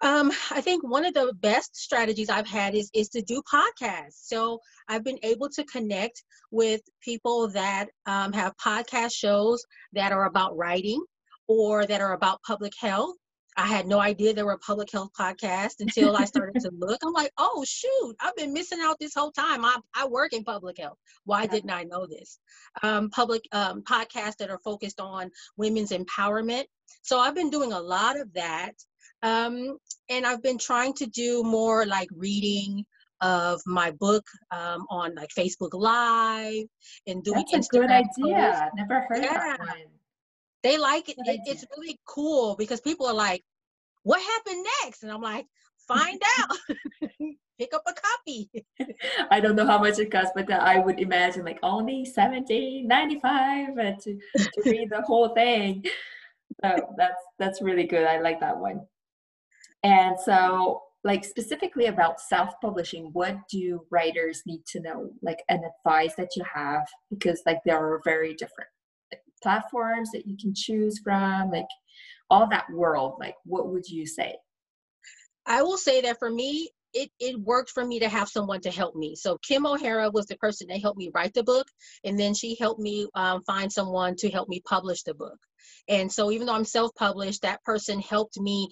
Um, 0.00 0.30
I 0.52 0.60
think 0.60 0.88
one 0.88 1.04
of 1.04 1.14
the 1.14 1.32
best 1.40 1.74
strategies 1.74 2.30
I've 2.30 2.46
had 2.46 2.74
is 2.74 2.90
is 2.94 3.08
to 3.10 3.22
do 3.22 3.42
podcasts. 3.52 4.26
So 4.26 4.60
I've 4.88 5.04
been 5.04 5.18
able 5.22 5.48
to 5.50 5.64
connect 5.64 6.22
with 6.50 6.80
people 7.02 7.48
that 7.48 7.88
um, 8.06 8.32
have 8.32 8.56
podcast 8.56 9.12
shows 9.12 9.64
that 9.92 10.12
are 10.12 10.26
about 10.26 10.56
writing 10.56 11.02
or 11.48 11.86
that 11.86 12.00
are 12.00 12.12
about 12.12 12.42
public 12.42 12.72
health. 12.78 13.16
I 13.56 13.66
had 13.66 13.88
no 13.88 13.98
idea 13.98 14.32
there 14.32 14.46
were 14.46 14.52
a 14.52 14.58
public 14.58 14.92
health 14.92 15.10
podcast 15.18 15.80
until 15.80 16.16
I 16.16 16.26
started 16.26 16.60
to 16.60 16.70
look. 16.78 17.00
I'm 17.04 17.12
like, 17.12 17.32
oh 17.38 17.64
shoot, 17.66 18.14
I've 18.20 18.36
been 18.36 18.52
missing 18.52 18.78
out 18.80 18.98
this 19.00 19.14
whole 19.14 19.32
time. 19.32 19.64
I, 19.64 19.76
I 19.96 20.06
work 20.06 20.32
in 20.32 20.44
public 20.44 20.78
health. 20.78 20.98
Why 21.24 21.46
didn't 21.46 21.70
I 21.70 21.82
know 21.82 22.06
this? 22.06 22.38
Um, 22.84 23.10
public 23.10 23.42
um, 23.50 23.82
podcasts 23.82 24.36
that 24.38 24.50
are 24.50 24.60
focused 24.60 25.00
on 25.00 25.30
women's 25.56 25.90
empowerment. 25.90 26.64
So 27.02 27.18
I've 27.18 27.34
been 27.34 27.50
doing 27.50 27.72
a 27.72 27.80
lot 27.80 28.20
of 28.20 28.32
that. 28.34 28.74
Um, 29.24 29.78
and 30.08 30.24
I've 30.24 30.42
been 30.42 30.58
trying 30.58 30.94
to 30.94 31.06
do 31.06 31.42
more 31.42 31.84
like 31.84 32.08
reading 32.14 32.84
of 33.20 33.60
my 33.66 33.90
book 33.90 34.24
um, 34.52 34.86
on 34.90 35.14
like 35.16 35.30
Facebook 35.36 35.70
Live 35.72 36.64
and 37.08 37.24
doing 37.24 37.44
That's 37.50 37.68
a 37.68 37.70
Instagram 37.70 37.80
good 37.80 37.90
idea. 37.90 38.50
Posts. 38.52 38.74
Never 38.76 39.00
heard 39.08 39.24
yeah. 39.24 39.32
that 39.32 39.58
one. 39.58 39.97
They 40.62 40.78
like 40.78 41.08
it. 41.08 41.16
it 41.18 41.40
it's 41.46 41.64
really 41.76 41.98
cool 42.06 42.56
because 42.56 42.80
people 42.80 43.06
are 43.06 43.14
like, 43.14 43.42
"What 44.02 44.20
happened 44.20 44.66
next?" 44.82 45.02
And 45.02 45.12
I'm 45.12 45.22
like, 45.22 45.46
"Find 45.86 46.20
out. 46.38 46.56
Pick 47.58 47.74
up 47.74 47.82
a 47.86 47.92
copy." 47.92 48.50
I 49.30 49.40
don't 49.40 49.56
know 49.56 49.66
how 49.66 49.78
much 49.78 49.98
it 49.98 50.10
costs, 50.10 50.32
but 50.34 50.50
uh, 50.50 50.54
I 50.54 50.78
would 50.78 51.00
imagine 51.00 51.44
like 51.44 51.58
only 51.62 52.04
seventeen 52.04 52.88
ninety 52.88 53.20
five 53.20 53.70
uh, 53.78 53.92
to 54.02 54.18
to 54.36 54.62
read 54.64 54.90
the 54.90 55.02
whole 55.02 55.28
thing. 55.34 55.84
So 56.64 56.94
that's 56.96 57.22
that's 57.38 57.62
really 57.62 57.84
good. 57.84 58.06
I 58.06 58.20
like 58.20 58.40
that 58.40 58.58
one. 58.58 58.80
And 59.84 60.18
so, 60.18 60.82
like 61.04 61.24
specifically 61.24 61.86
about 61.86 62.20
self-publishing, 62.20 63.10
what 63.12 63.36
do 63.48 63.86
writers 63.92 64.42
need 64.44 64.66
to 64.72 64.80
know? 64.80 65.10
Like 65.22 65.44
an 65.48 65.62
advice 65.62 66.14
that 66.16 66.30
you 66.34 66.42
have, 66.52 66.84
because 67.10 67.42
like 67.46 67.60
they 67.64 67.70
are 67.70 68.00
very 68.04 68.34
different 68.34 68.70
platforms 69.42 70.10
that 70.12 70.26
you 70.26 70.36
can 70.36 70.54
choose 70.54 70.98
from, 70.98 71.50
like 71.50 71.66
all 72.30 72.48
that 72.48 72.70
world. 72.70 73.14
Like, 73.18 73.36
what 73.44 73.68
would 73.68 73.88
you 73.88 74.06
say? 74.06 74.36
I 75.46 75.62
will 75.62 75.78
say 75.78 76.00
that 76.02 76.18
for 76.18 76.30
me, 76.30 76.70
it, 76.94 77.10
it 77.20 77.38
worked 77.40 77.70
for 77.70 77.84
me 77.84 77.98
to 78.00 78.08
have 78.08 78.28
someone 78.28 78.60
to 78.62 78.70
help 78.70 78.94
me. 78.94 79.14
So 79.14 79.38
Kim 79.46 79.66
O'Hara 79.66 80.10
was 80.10 80.26
the 80.26 80.36
person 80.36 80.66
that 80.68 80.80
helped 80.80 80.98
me 80.98 81.10
write 81.14 81.34
the 81.34 81.42
book, 81.42 81.66
and 82.04 82.18
then 82.18 82.34
she 82.34 82.56
helped 82.58 82.80
me 82.80 83.06
um, 83.14 83.42
find 83.46 83.70
someone 83.72 84.16
to 84.16 84.30
help 84.30 84.48
me 84.48 84.62
publish 84.66 85.02
the 85.02 85.14
book. 85.14 85.38
And 85.88 86.10
so 86.10 86.30
even 86.30 86.46
though 86.46 86.54
I'm 86.54 86.64
self-published, 86.64 87.42
that 87.42 87.62
person 87.62 88.00
helped 88.00 88.38
me 88.38 88.68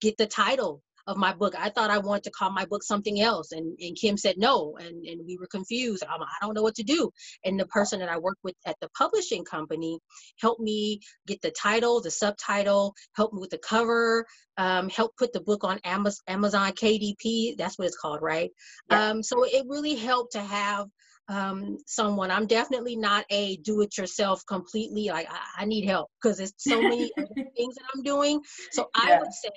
get 0.00 0.16
the 0.16 0.26
title 0.26 0.82
of 1.06 1.16
my 1.16 1.32
book. 1.32 1.54
I 1.58 1.70
thought 1.70 1.90
I 1.90 1.98
wanted 1.98 2.24
to 2.24 2.30
call 2.30 2.50
my 2.50 2.64
book 2.64 2.82
something 2.82 3.20
else. 3.20 3.52
And, 3.52 3.76
and 3.80 3.96
Kim 3.96 4.16
said 4.16 4.36
no. 4.38 4.76
And, 4.78 5.04
and 5.04 5.20
we 5.26 5.36
were 5.38 5.46
confused. 5.46 6.04
I'm, 6.08 6.22
I 6.22 6.26
don't 6.40 6.54
know 6.54 6.62
what 6.62 6.74
to 6.76 6.82
do. 6.82 7.10
And 7.44 7.58
the 7.58 7.66
person 7.66 8.00
that 8.00 8.08
I 8.08 8.18
worked 8.18 8.42
with 8.44 8.54
at 8.66 8.76
the 8.80 8.88
publishing 8.96 9.44
company 9.44 9.98
helped 10.40 10.60
me 10.60 11.00
get 11.26 11.40
the 11.42 11.50
title, 11.50 12.00
the 12.00 12.10
subtitle, 12.10 12.94
helped 13.14 13.34
me 13.34 13.40
with 13.40 13.50
the 13.50 13.58
cover, 13.58 14.24
um, 14.56 14.88
helped 14.88 15.18
put 15.18 15.32
the 15.32 15.40
book 15.40 15.64
on 15.64 15.78
Amazon, 15.84 16.20
Amazon 16.28 16.72
KDP. 16.72 17.56
That's 17.56 17.78
what 17.78 17.86
it's 17.86 17.98
called, 17.98 18.20
right? 18.22 18.50
Yeah. 18.90 19.10
Um, 19.10 19.22
so 19.22 19.44
it 19.44 19.64
really 19.68 19.94
helped 19.94 20.32
to 20.32 20.42
have 20.42 20.86
um, 21.30 21.78
someone. 21.86 22.30
I'm 22.30 22.46
definitely 22.46 22.96
not 22.96 23.24
a 23.30 23.56
do 23.58 23.80
it 23.82 23.96
yourself 23.96 24.42
completely. 24.46 25.06
Like 25.06 25.28
I, 25.30 25.62
I 25.62 25.64
need 25.64 25.86
help 25.86 26.10
because 26.20 26.38
there's 26.38 26.52
so 26.56 26.82
many 26.82 27.10
things 27.16 27.74
that 27.76 27.84
I'm 27.94 28.02
doing. 28.02 28.40
So 28.72 28.90
yeah. 28.96 29.14
I 29.14 29.18
would 29.18 29.32
say 29.32 29.50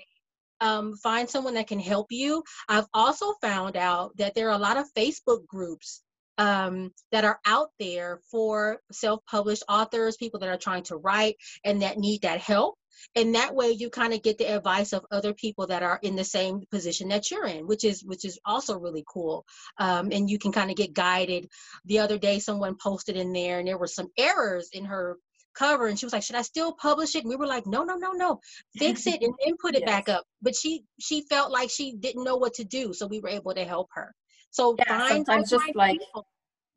um, 0.63 0.96
find 0.96 1.29
someone 1.29 1.55
that 1.55 1.67
can 1.67 1.79
help 1.79 2.08
you. 2.12 2.43
I've 2.70 2.88
also 2.93 3.34
found 3.41 3.75
out 3.75 4.15
that 4.17 4.34
there 4.34 4.48
are 4.48 4.55
a 4.55 4.58
lot 4.58 4.77
of 4.77 4.91
Facebook 4.98 5.46
groups 5.46 6.01
um, 6.38 6.91
that 7.12 7.25
are 7.25 7.39
out 7.46 7.70
there 7.79 8.20
for 8.32 8.79
self-published 8.91 9.63
authors, 9.70 10.17
people 10.17 10.39
that 10.39 10.50
are 10.50 10.58
trying 10.58 10.84
to 10.84 10.96
write 10.96 11.36
and 11.63 11.82
that 11.82 11.98
need 11.98 12.22
that 12.22 12.39
help. 12.39 12.75
And 13.15 13.36
that 13.36 13.53
way 13.53 13.72
you 13.72 13.89
kind 13.89 14.13
of 14.13 14.24
get 14.24 14.38
the 14.38 14.55
advice 14.55 14.93
of 14.93 15.05
other 15.12 15.34
people 15.34 15.67
that 15.67 15.84
are 15.84 16.00
in 16.01 16.15
the 16.15 16.24
same 16.24 16.63
position 16.72 17.10
that 17.10 17.29
you're 17.29 17.46
in, 17.46 17.67
which 17.67 17.84
is 17.84 18.03
which 18.03 18.24
is 18.24 18.39
also 18.46 18.79
really 18.79 19.03
cool. 19.05 19.46
Um, 19.77 20.10
and 20.12 20.29
you 20.29 20.39
can 20.39 20.51
kind 20.51 20.70
of 20.70 20.77
get 20.77 20.93
guided. 20.93 21.50
The 21.86 22.00
other 22.00 22.17
day 22.17 22.39
someone 22.39 22.77
posted 22.82 23.17
in 23.17 23.34
there 23.34 23.60
and 23.60 23.67
there 23.67 23.77
were 23.77 23.88
some 23.88 24.08
errors 24.17 24.70
in 24.72 24.86
her 24.86 25.17
cover 25.53 25.88
and 25.88 25.98
she 25.98 26.05
was 26.05 26.13
like 26.13 26.24
should 26.24 26.36
i 26.36 26.41
still 26.41 26.72
publish 26.74 27.15
it 27.15 27.24
and 27.24 27.29
we 27.29 27.36
were 27.36 27.48
like 27.48 27.65
no 27.65 27.83
no 27.83 27.95
no 27.95 28.12
no 28.12 28.39
fix 28.77 29.07
it 29.07 29.22
and 29.22 29.33
then 29.43 29.55
put 29.62 29.75
it 29.75 29.83
yes. 29.86 29.89
back 29.89 30.10
up 30.10 30.24
but 30.41 30.55
she 30.55 30.83
she 31.00 31.22
felt 31.29 31.51
like 31.51 31.69
she 31.69 31.95
didn't 31.95 32.24
know 32.24 32.36
what 32.36 32.53
to 32.53 32.63
do 32.63 32.93
so 32.93 33.07
we 33.07 33.19
were 33.19 33.29
able 33.29 33.53
to 33.53 33.63
help 33.63 33.88
her 33.93 34.13
so 34.51 34.75
yeah, 34.79 35.07
sometimes 35.07 35.50
just 35.50 35.75
like 35.75 36.00
people. 36.00 36.27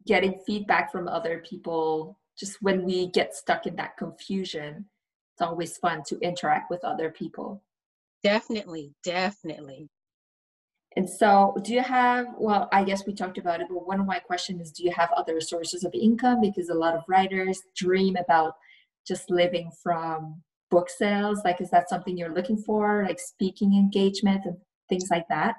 getting 0.07 0.41
feedback 0.47 0.91
from 0.91 1.09
other 1.09 1.43
people 1.49 2.19
just 2.39 2.57
when 2.61 2.85
we 2.85 3.09
get 3.09 3.35
stuck 3.35 3.67
in 3.67 3.77
that 3.77 3.97
confusion 3.97 4.87
it's 5.35 5.43
always 5.43 5.77
fun 5.79 6.03
to 6.07 6.19
interact 6.21 6.71
with 6.71 6.83
other 6.85 7.11
people 7.11 7.63
definitely 8.23 8.93
definitely 9.03 9.89
and 10.97 11.09
so, 11.09 11.55
do 11.63 11.75
you 11.75 11.83
have, 11.83 12.27
well, 12.39 12.71
I 12.73 12.83
guess 12.83 13.07
we 13.07 13.13
talked 13.13 13.37
about 13.37 13.61
it, 13.61 13.67
but 13.69 13.87
one 13.87 14.01
of 14.01 14.07
my 14.07 14.19
questions 14.19 14.63
is 14.63 14.73
do 14.73 14.83
you 14.83 14.91
have 14.93 15.11
other 15.15 15.43
sources 15.43 15.85
of 15.85 15.93
income? 15.93 16.41
Because 16.41 16.71
a 16.71 16.75
lot 16.75 16.95
of 16.95 17.03
writers 17.07 17.61
dream 17.77 18.17
about 18.17 18.55
just 19.07 19.31
living 19.31 19.71
from 19.83 20.43
book 20.71 20.89
sales. 20.91 21.41
Like, 21.45 21.61
is 21.61 21.71
that 21.71 21.89
something 21.89 22.17
you're 22.17 22.35
looking 22.35 22.57
for, 22.59 23.05
like 23.07 23.21
speaking 23.21 23.75
engagement 23.75 24.45
and 24.45 24.57
things 24.89 25.09
like 25.11 25.27
that? 25.29 25.55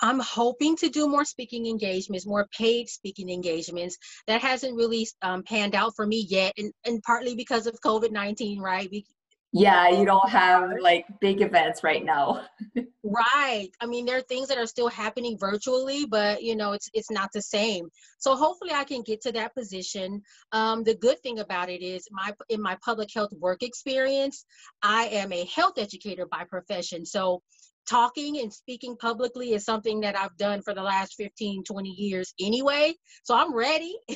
I'm 0.00 0.20
hoping 0.20 0.76
to 0.76 0.88
do 0.88 1.08
more 1.08 1.24
speaking 1.24 1.66
engagements, 1.66 2.26
more 2.26 2.46
paid 2.56 2.88
speaking 2.88 3.30
engagements. 3.30 3.98
That 4.28 4.40
hasn't 4.40 4.76
really 4.76 5.08
um, 5.22 5.42
panned 5.42 5.74
out 5.74 5.94
for 5.96 6.06
me 6.06 6.24
yet, 6.28 6.52
and, 6.56 6.72
and 6.86 7.02
partly 7.02 7.34
because 7.34 7.66
of 7.66 7.80
COVID 7.84 8.12
19, 8.12 8.60
right? 8.60 8.88
We, 8.92 9.04
yeah 9.52 9.88
you 9.88 10.04
don't 10.04 10.28
have 10.28 10.70
like 10.80 11.06
big 11.20 11.40
events 11.40 11.82
right 11.82 12.04
now. 12.04 12.44
Right. 13.10 13.70
I 13.80 13.86
mean 13.86 14.04
there 14.04 14.18
are 14.18 14.22
things 14.22 14.48
that 14.48 14.58
are 14.58 14.66
still 14.66 14.88
happening 14.88 15.38
virtually 15.38 16.04
but 16.04 16.42
you 16.42 16.54
know 16.56 16.72
it's 16.72 16.90
it's 16.92 17.10
not 17.10 17.30
the 17.32 17.40
same. 17.40 17.88
So 18.18 18.36
hopefully 18.36 18.72
i 18.74 18.84
can 18.84 19.00
get 19.02 19.22
to 19.22 19.32
that 19.32 19.54
position. 19.54 20.20
Um, 20.52 20.84
the 20.84 20.94
good 20.94 21.18
thing 21.20 21.38
about 21.38 21.70
it 21.70 21.80
is 21.80 22.06
my 22.10 22.34
in 22.50 22.60
my 22.60 22.76
public 22.84 23.08
health 23.14 23.32
work 23.38 23.62
experience 23.62 24.44
i 24.82 25.04
am 25.06 25.32
a 25.32 25.46
health 25.46 25.78
educator 25.78 26.26
by 26.26 26.44
profession. 26.44 27.06
So 27.06 27.42
talking 27.88 28.40
and 28.40 28.52
speaking 28.52 28.96
publicly 28.96 29.54
is 29.54 29.64
something 29.64 30.00
that 30.00 30.16
I've 30.16 30.36
done 30.36 30.62
for 30.62 30.74
the 30.74 30.82
last 30.82 31.14
15, 31.14 31.64
20 31.64 31.88
years 31.88 32.34
anyway. 32.40 32.94
So 33.24 33.34
I'm 33.34 33.54
ready. 33.54 33.96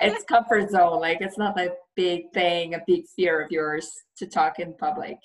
it's 0.00 0.24
comfort 0.24 0.70
zone. 0.70 1.00
Like 1.00 1.18
it's 1.20 1.38
not 1.38 1.58
a 1.58 1.72
big 1.96 2.32
thing, 2.32 2.74
a 2.74 2.80
big 2.86 3.04
fear 3.16 3.40
of 3.42 3.50
yours 3.50 3.90
to 4.18 4.26
talk 4.26 4.58
in 4.58 4.74
public. 4.74 5.16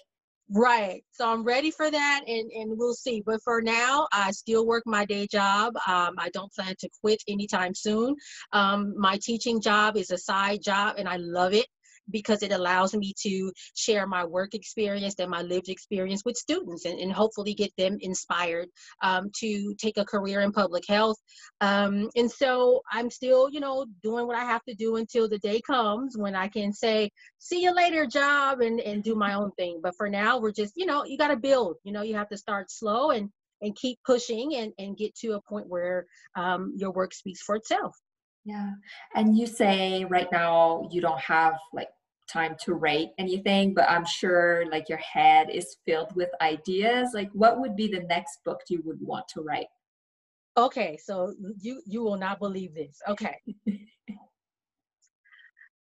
Right. 0.52 1.04
So 1.12 1.28
I'm 1.28 1.44
ready 1.44 1.72
for 1.72 1.90
that 1.90 2.22
and, 2.28 2.52
and 2.52 2.78
we'll 2.78 2.94
see. 2.94 3.24
But 3.26 3.42
for 3.44 3.62
now, 3.62 4.08
I 4.12 4.30
still 4.32 4.68
work 4.68 4.84
my 4.86 5.04
day 5.04 5.26
job. 5.26 5.76
Um, 5.88 6.16
I 6.20 6.30
don't 6.34 6.54
plan 6.54 6.76
to 6.80 6.90
quit 7.02 7.22
anytime 7.28 7.74
soon. 7.74 8.16
Um, 8.54 8.94
my 8.96 9.18
teaching 9.22 9.60
job 9.60 9.98
is 9.98 10.12
a 10.12 10.18
side 10.18 10.62
job 10.62 10.96
and 10.98 11.10
I 11.10 11.18
love 11.18 11.54
it 11.54 11.66
because 12.10 12.44
it 12.44 12.52
allows 12.52 12.94
me 12.96 13.14
to 13.22 13.52
share 13.76 14.08
my 14.08 14.24
work 14.24 14.54
experience 14.54 15.16
and 15.20 15.30
my 15.30 15.42
lived 15.42 15.70
experience 15.70 16.24
with 16.26 16.36
students 16.36 16.86
and, 16.86 17.00
and 17.00 17.12
hopefully 17.12 17.54
get 17.54 17.72
them 17.78 17.98
inspired 18.02 18.68
um, 19.04 19.30
to 19.40 19.74
take 19.76 19.98
a 19.98 20.06
career 20.06 20.42
in 20.42 20.52
public 20.52 20.84
health. 20.88 21.18
Um, 21.62 22.10
and 22.16 22.30
so 22.30 22.82
I'm 22.92 23.10
still, 23.10 23.50
you 23.50 23.60
know, 23.60 23.86
doing 24.04 24.28
what 24.28 24.38
I 24.38 24.46
have 24.46 24.64
to 24.66 24.76
do 24.76 24.98
until 24.98 25.28
the 25.30 25.40
day 25.40 25.62
comes 25.66 26.18
when 26.18 26.36
I 26.36 26.48
can 26.48 26.74
say, 26.74 27.10
see 27.40 27.64
you 27.64 27.74
later, 27.74 28.06
job, 28.06 28.62
and, 28.62 28.80
and 28.80 29.04
do 29.04 29.16
my 29.16 29.34
own 29.34 29.52
thing. 29.52 29.80
But 29.82 29.96
for 29.98 30.10
now, 30.10 30.40
we're 30.40 30.52
just, 30.52 30.74
you 30.76 30.86
know, 30.86 31.06
you 31.06 31.18
got 31.18 31.30
to 31.30 31.38
build, 31.38 31.78
you 31.84 31.92
know, 31.92 32.02
you 32.02 32.16
have 32.16 32.30
to 32.30 32.38
start 32.38 32.72
slow 32.72 33.12
and 33.12 33.30
and 33.62 33.76
keep 33.76 33.98
pushing 34.06 34.56
and, 34.56 34.74
and 34.78 34.98
get 34.98 35.16
to 35.16 35.34
a 35.34 35.42
point 35.42 35.68
where 35.68 36.06
um, 36.36 36.74
your 36.76 36.92
work 36.92 37.14
speaks 37.14 37.42
for 37.42 37.56
itself. 37.56 37.96
Yeah. 38.46 38.72
And 39.16 39.38
you 39.38 39.48
say 39.48 40.06
right 40.06 40.32
now 40.32 40.88
you 40.92 41.02
don't 41.02 41.20
have 41.20 41.58
like 41.74 41.90
time 42.32 42.56
to 42.62 42.74
write 42.74 43.10
anything, 43.18 43.74
but 43.74 43.90
I'm 43.90 44.06
sure 44.06 44.66
like 44.72 44.88
your 44.88 45.00
head 45.00 45.50
is 45.50 45.78
filled 45.86 46.16
with 46.16 46.30
ideas. 46.42 47.12
Like 47.14 47.30
what 47.34 47.60
would 47.60 47.76
be 47.76 47.88
the 47.88 48.04
next 48.04 48.44
book 48.46 48.62
you 48.70 48.82
would 48.86 49.02
want 49.02 49.28
to 49.30 49.42
write? 49.42 49.68
Okay, 50.58 50.98
so 51.04 51.34
you 51.60 51.82
you 51.86 52.02
will 52.02 52.18
not 52.18 52.40
believe 52.40 52.74
this. 52.74 53.02
Okay. 53.10 53.36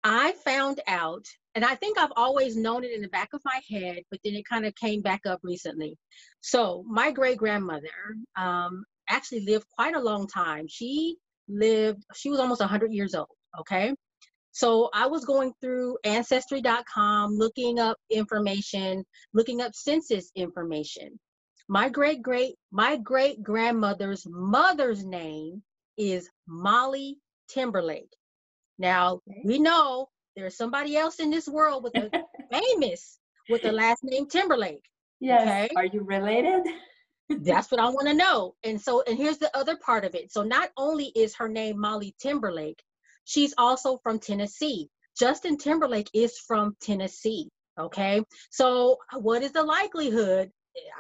I 0.04 0.32
found 0.44 0.80
out, 0.86 1.26
and 1.54 1.64
I 1.64 1.74
think 1.74 1.98
I've 1.98 2.12
always 2.14 2.56
known 2.56 2.84
it 2.84 2.92
in 2.92 3.00
the 3.00 3.08
back 3.08 3.30
of 3.32 3.40
my 3.42 3.60
head, 3.70 4.02
but 4.10 4.20
then 4.22 4.34
it 4.34 4.46
kind 4.46 4.66
of 4.66 4.74
came 4.74 5.00
back 5.00 5.22
up 5.26 5.40
recently. 5.42 5.96
So, 6.42 6.84
my 6.86 7.10
great 7.10 7.38
grandmother 7.38 7.88
um, 8.36 8.84
actually 9.08 9.40
lived 9.40 9.64
quite 9.74 9.96
a 9.96 10.00
long 10.00 10.26
time. 10.26 10.66
She 10.68 11.16
lived, 11.48 12.04
she 12.14 12.30
was 12.30 12.40
almost 12.40 12.60
100 12.60 12.92
years 12.92 13.14
old, 13.14 13.28
okay? 13.60 13.94
So, 14.52 14.88
I 14.94 15.08
was 15.08 15.24
going 15.24 15.52
through 15.60 15.98
ancestry.com, 16.04 17.34
looking 17.34 17.80
up 17.80 17.96
information, 18.10 19.04
looking 19.32 19.60
up 19.60 19.74
census 19.74 20.30
information. 20.36 21.18
My 21.68 21.88
great 21.88 22.22
great 22.22 22.56
my 22.70 22.98
great 22.98 23.42
grandmother's 23.42 24.26
mother's 24.28 25.04
name 25.04 25.62
is 25.96 26.28
Molly 26.46 27.18
Timberlake. 27.48 28.12
Now 28.78 29.20
we 29.44 29.58
know 29.58 30.08
there's 30.36 30.56
somebody 30.56 30.96
else 30.96 31.20
in 31.20 31.30
this 31.30 31.48
world 31.48 31.84
with 31.84 31.96
a 31.96 32.10
famous 32.52 33.18
with 33.48 33.62
the 33.62 33.72
last 33.72 34.04
name 34.04 34.26
Timberlake. 34.28 34.84
Yes. 35.20 35.42
Okay? 35.42 35.74
Are 35.76 35.86
you 35.86 36.02
related? 36.02 36.66
That's 37.28 37.70
what 37.70 37.80
I 37.80 37.88
want 37.88 38.08
to 38.08 38.14
know. 38.14 38.54
And 38.64 38.80
so, 38.80 39.02
and 39.06 39.16
here's 39.16 39.38
the 39.38 39.54
other 39.56 39.76
part 39.76 40.04
of 40.04 40.14
it. 40.14 40.32
So, 40.32 40.42
not 40.42 40.70
only 40.76 41.06
is 41.06 41.34
her 41.36 41.48
name 41.48 41.80
Molly 41.80 42.14
Timberlake, 42.20 42.82
she's 43.24 43.54
also 43.56 43.98
from 44.02 44.18
Tennessee. 44.18 44.88
Justin 45.18 45.56
Timberlake 45.56 46.10
is 46.12 46.38
from 46.38 46.76
Tennessee. 46.80 47.48
Okay. 47.78 48.22
So, 48.50 48.98
what 49.14 49.42
is 49.42 49.52
the 49.52 49.62
likelihood? 49.62 50.50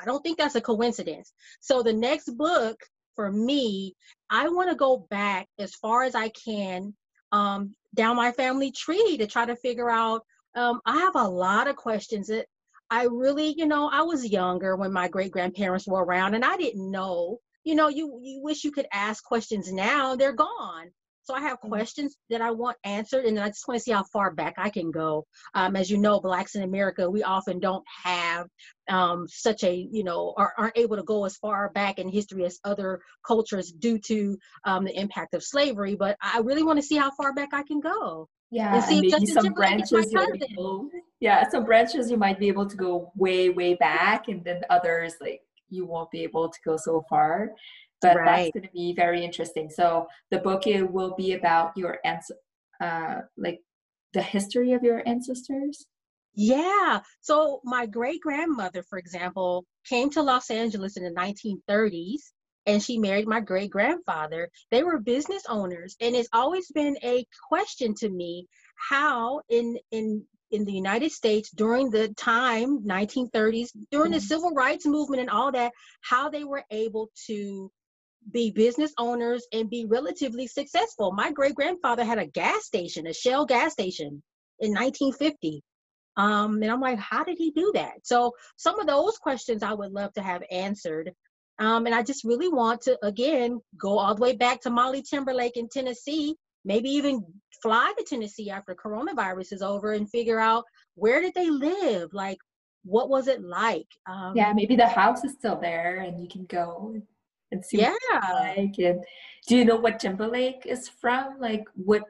I 0.00 0.04
don't 0.04 0.22
think 0.22 0.38
that's 0.38 0.54
a 0.54 0.60
coincidence. 0.60 1.32
So, 1.60 1.82
the 1.82 1.92
next 1.92 2.30
book 2.36 2.78
for 3.16 3.30
me, 3.30 3.94
I 4.30 4.48
want 4.48 4.70
to 4.70 4.76
go 4.76 5.06
back 5.10 5.46
as 5.58 5.74
far 5.74 6.04
as 6.04 6.14
I 6.14 6.30
can 6.30 6.94
um, 7.32 7.74
down 7.94 8.16
my 8.16 8.32
family 8.32 8.72
tree 8.72 9.18
to 9.18 9.26
try 9.26 9.44
to 9.44 9.56
figure 9.56 9.90
out. 9.90 10.22
Um, 10.56 10.80
I 10.86 10.98
have 10.98 11.16
a 11.16 11.28
lot 11.28 11.66
of 11.66 11.76
questions 11.76 12.28
that 12.28 12.46
I 12.90 13.04
really, 13.04 13.54
you 13.56 13.66
know, 13.66 13.88
I 13.92 14.02
was 14.02 14.30
younger 14.30 14.76
when 14.76 14.92
my 14.92 15.08
great 15.08 15.32
grandparents 15.32 15.86
were 15.86 16.04
around 16.04 16.34
and 16.34 16.44
I 16.44 16.56
didn't 16.56 16.90
know. 16.90 17.38
You 17.64 17.74
know, 17.74 17.88
you 17.88 18.20
you 18.22 18.42
wish 18.42 18.64
you 18.64 18.72
could 18.72 18.86
ask 18.92 19.24
questions 19.24 19.72
now, 19.72 20.16
they're 20.16 20.34
gone. 20.34 20.90
So 21.24 21.34
I 21.34 21.40
have 21.40 21.58
mm-hmm. 21.58 21.68
questions 21.68 22.16
that 22.30 22.42
I 22.42 22.50
want 22.50 22.76
answered, 22.84 23.24
and 23.24 23.38
I 23.40 23.48
just 23.48 23.66
want 23.66 23.78
to 23.78 23.82
see 23.82 23.92
how 23.92 24.04
far 24.04 24.30
back 24.32 24.54
I 24.58 24.68
can 24.70 24.90
go. 24.90 25.26
Um, 25.54 25.74
as 25.74 25.90
you 25.90 25.96
know, 25.96 26.20
blacks 26.20 26.54
in 26.54 26.62
America, 26.62 27.10
we 27.10 27.22
often 27.22 27.58
don't 27.60 27.84
have 28.04 28.46
um, 28.90 29.26
such 29.28 29.64
a, 29.64 29.74
you 29.74 30.04
know, 30.04 30.34
are, 30.36 30.52
aren't 30.56 30.76
able 30.76 30.96
to 30.96 31.02
go 31.02 31.24
as 31.24 31.36
far 31.36 31.70
back 31.70 31.98
in 31.98 32.08
history 32.08 32.44
as 32.44 32.60
other 32.64 33.00
cultures 33.26 33.72
due 33.72 33.98
to 34.00 34.36
um, 34.64 34.84
the 34.84 34.98
impact 34.98 35.34
of 35.34 35.42
slavery. 35.42 35.94
But 35.94 36.16
I 36.20 36.40
really 36.40 36.62
want 36.62 36.78
to 36.78 36.86
see 36.86 36.96
how 36.96 37.10
far 37.10 37.32
back 37.32 37.54
I 37.54 37.62
can 37.62 37.80
go. 37.80 38.28
Yeah, 38.54 38.76
and, 38.76 38.84
and 38.84 39.00
maybe 39.00 39.26
some 39.26 39.52
branches. 39.52 40.14
Able, 40.14 40.88
yeah, 41.18 41.48
some 41.50 41.64
branches 41.64 42.08
you 42.08 42.16
might 42.16 42.38
be 42.38 42.46
able 42.46 42.68
to 42.68 42.76
go 42.76 43.10
way, 43.16 43.50
way 43.50 43.74
back, 43.74 44.28
and 44.28 44.44
then 44.44 44.62
others 44.70 45.14
like 45.20 45.42
you 45.70 45.84
won't 45.84 46.10
be 46.12 46.22
able 46.22 46.48
to 46.48 46.58
go 46.64 46.76
so 46.76 47.04
far 47.10 47.50
but 48.04 48.16
right. 48.16 48.26
that's 48.26 48.50
going 48.52 48.62
to 48.62 48.72
be 48.72 48.92
very 48.94 49.24
interesting 49.24 49.70
so 49.70 50.06
the 50.30 50.38
book 50.38 50.66
it 50.66 50.82
will 50.90 51.14
be 51.16 51.32
about 51.32 51.76
your 51.76 51.98
ans- 52.04 52.30
uh 52.80 53.20
like 53.36 53.60
the 54.12 54.22
history 54.22 54.72
of 54.72 54.82
your 54.82 55.02
ancestors 55.06 55.86
yeah 56.34 57.00
so 57.20 57.60
my 57.64 57.86
great 57.86 58.20
grandmother 58.20 58.82
for 58.82 58.98
example 58.98 59.64
came 59.88 60.10
to 60.10 60.22
los 60.22 60.50
angeles 60.50 60.96
in 60.96 61.04
the 61.04 61.10
1930s 61.10 62.32
and 62.66 62.82
she 62.82 62.98
married 62.98 63.26
my 63.26 63.40
great 63.40 63.70
grandfather 63.70 64.50
they 64.70 64.82
were 64.82 64.98
business 64.98 65.42
owners 65.48 65.96
and 66.00 66.14
it's 66.14 66.28
always 66.32 66.70
been 66.72 66.96
a 67.02 67.24
question 67.48 67.94
to 67.94 68.08
me 68.08 68.46
how 68.76 69.40
in 69.48 69.76
in 69.90 70.24
in 70.50 70.64
the 70.64 70.72
United 70.72 71.10
States 71.10 71.50
during 71.50 71.90
the 71.90 72.08
time 72.14 72.80
1930s 72.80 73.70
during 73.90 74.06
mm-hmm. 74.06 74.12
the 74.12 74.20
civil 74.20 74.52
rights 74.52 74.86
movement 74.86 75.20
and 75.20 75.30
all 75.30 75.50
that 75.50 75.72
how 76.02 76.28
they 76.28 76.44
were 76.44 76.62
able 76.70 77.10
to 77.26 77.70
be 78.30 78.50
business 78.50 78.92
owners 78.98 79.46
and 79.52 79.70
be 79.70 79.84
relatively 79.84 80.46
successful. 80.46 81.12
My 81.12 81.30
great 81.30 81.54
grandfather 81.54 82.04
had 82.04 82.18
a 82.18 82.26
gas 82.26 82.64
station, 82.64 83.06
a 83.06 83.12
Shell 83.12 83.46
gas 83.46 83.72
station 83.72 84.22
in 84.60 84.72
1950. 84.72 85.62
Um, 86.16 86.62
and 86.62 86.70
I'm 86.70 86.80
like, 86.80 86.98
how 86.98 87.24
did 87.24 87.38
he 87.38 87.50
do 87.50 87.72
that? 87.74 87.94
So 88.04 88.32
some 88.56 88.78
of 88.78 88.86
those 88.86 89.18
questions 89.18 89.62
I 89.62 89.74
would 89.74 89.92
love 89.92 90.12
to 90.14 90.22
have 90.22 90.42
answered. 90.50 91.12
Um, 91.58 91.86
and 91.86 91.94
I 91.94 92.02
just 92.02 92.24
really 92.24 92.48
want 92.48 92.82
to, 92.82 92.98
again, 93.04 93.60
go 93.78 93.98
all 93.98 94.14
the 94.14 94.22
way 94.22 94.34
back 94.34 94.60
to 94.62 94.70
Molly 94.70 95.02
Timberlake 95.02 95.56
in 95.56 95.68
Tennessee, 95.68 96.36
maybe 96.64 96.88
even 96.90 97.24
fly 97.62 97.92
to 97.96 98.04
Tennessee 98.04 98.50
after 98.50 98.74
coronavirus 98.74 99.52
is 99.52 99.62
over 99.62 99.92
and 99.92 100.10
figure 100.10 100.40
out 100.40 100.64
where 100.94 101.20
did 101.20 101.34
they 101.34 101.50
live? 101.50 102.12
Like, 102.12 102.38
what 102.84 103.08
was 103.08 103.28
it 103.28 103.42
like? 103.42 103.86
Um, 104.08 104.34
yeah, 104.36 104.52
maybe 104.52 104.76
the 104.76 104.88
house 104.88 105.24
is 105.24 105.32
still 105.32 105.58
there 105.60 106.00
and 106.00 106.20
you 106.20 106.28
can 106.28 106.44
go 106.46 106.94
and 107.50 107.64
see 107.64 107.78
yeah. 107.78 107.94
like. 108.32 108.78
And 108.78 109.02
do 109.48 109.56
you 109.56 109.64
know 109.64 109.76
what 109.76 110.00
Timberlake 110.00 110.66
is 110.66 110.88
from? 110.88 111.36
Like 111.40 111.64
what 111.74 112.02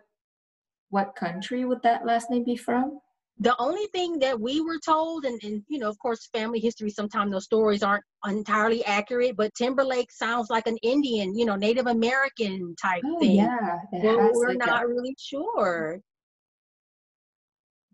what 0.91 1.17
country 1.17 1.65
would 1.65 1.83
that 1.83 2.07
last 2.07 2.31
name 2.31 2.45
be 2.45 2.57
from? 2.57 2.99
The 3.41 3.55
only 3.59 3.87
thing 3.89 4.21
that 4.21 4.41
we 4.41 4.61
were 4.61 4.79
told, 4.79 5.25
and, 5.25 5.43
and 5.43 5.63
you 5.69 5.79
know, 5.79 5.89
of 5.89 5.99
course, 5.99 6.29
family 6.33 6.61
history, 6.61 6.91
sometimes 6.91 7.33
those 7.33 7.45
stories 7.45 7.83
aren't 7.83 8.05
entirely 8.25 8.85
accurate, 8.85 9.37
but 9.37 9.53
Timberlake 9.55 10.13
sounds 10.13 10.51
like 10.51 10.69
an 10.69 10.77
Indian, 10.79 11.37
you 11.37 11.45
know, 11.45 11.57
Native 11.57 11.89
American 11.89 12.77
type 12.81 13.03
oh, 13.05 13.19
thing. 13.19 13.37
Yeah, 13.37 13.79
well, 13.93 14.31
we're 14.33 14.51
like 14.51 14.59
not 14.59 14.87
really 14.89 15.17
sure. 15.19 16.01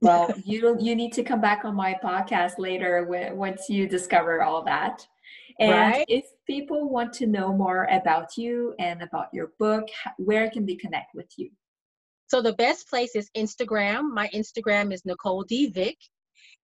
Well, 0.03 0.33
you 0.45 0.77
you 0.81 0.95
need 0.95 1.13
to 1.15 1.23
come 1.23 1.41
back 1.41 1.65
on 1.65 1.75
my 1.75 1.95
podcast 2.03 2.59
later 2.59 3.05
when, 3.05 3.37
once 3.37 3.69
you 3.69 3.87
discover 3.87 4.43
all 4.43 4.63
that. 4.65 5.07
And 5.59 5.73
right? 5.73 6.05
if 6.09 6.25
people 6.47 6.89
want 6.89 7.13
to 7.15 7.27
know 7.27 7.53
more 7.53 7.87
about 7.91 8.37
you 8.39 8.75
and 8.79 9.03
about 9.03 9.29
your 9.33 9.53
book, 9.59 9.85
where 10.17 10.49
can 10.51 10.65
they 10.65 10.77
connect 10.77 11.15
with 11.15 11.27
you? 11.37 11.51
So 12.31 12.41
the 12.41 12.53
best 12.53 12.89
place 12.89 13.17
is 13.17 13.29
Instagram. 13.37 14.13
My 14.15 14.29
Instagram 14.33 14.93
is 14.93 15.05
Nicole 15.05 15.43
D. 15.43 15.69
Vick. 15.69 15.99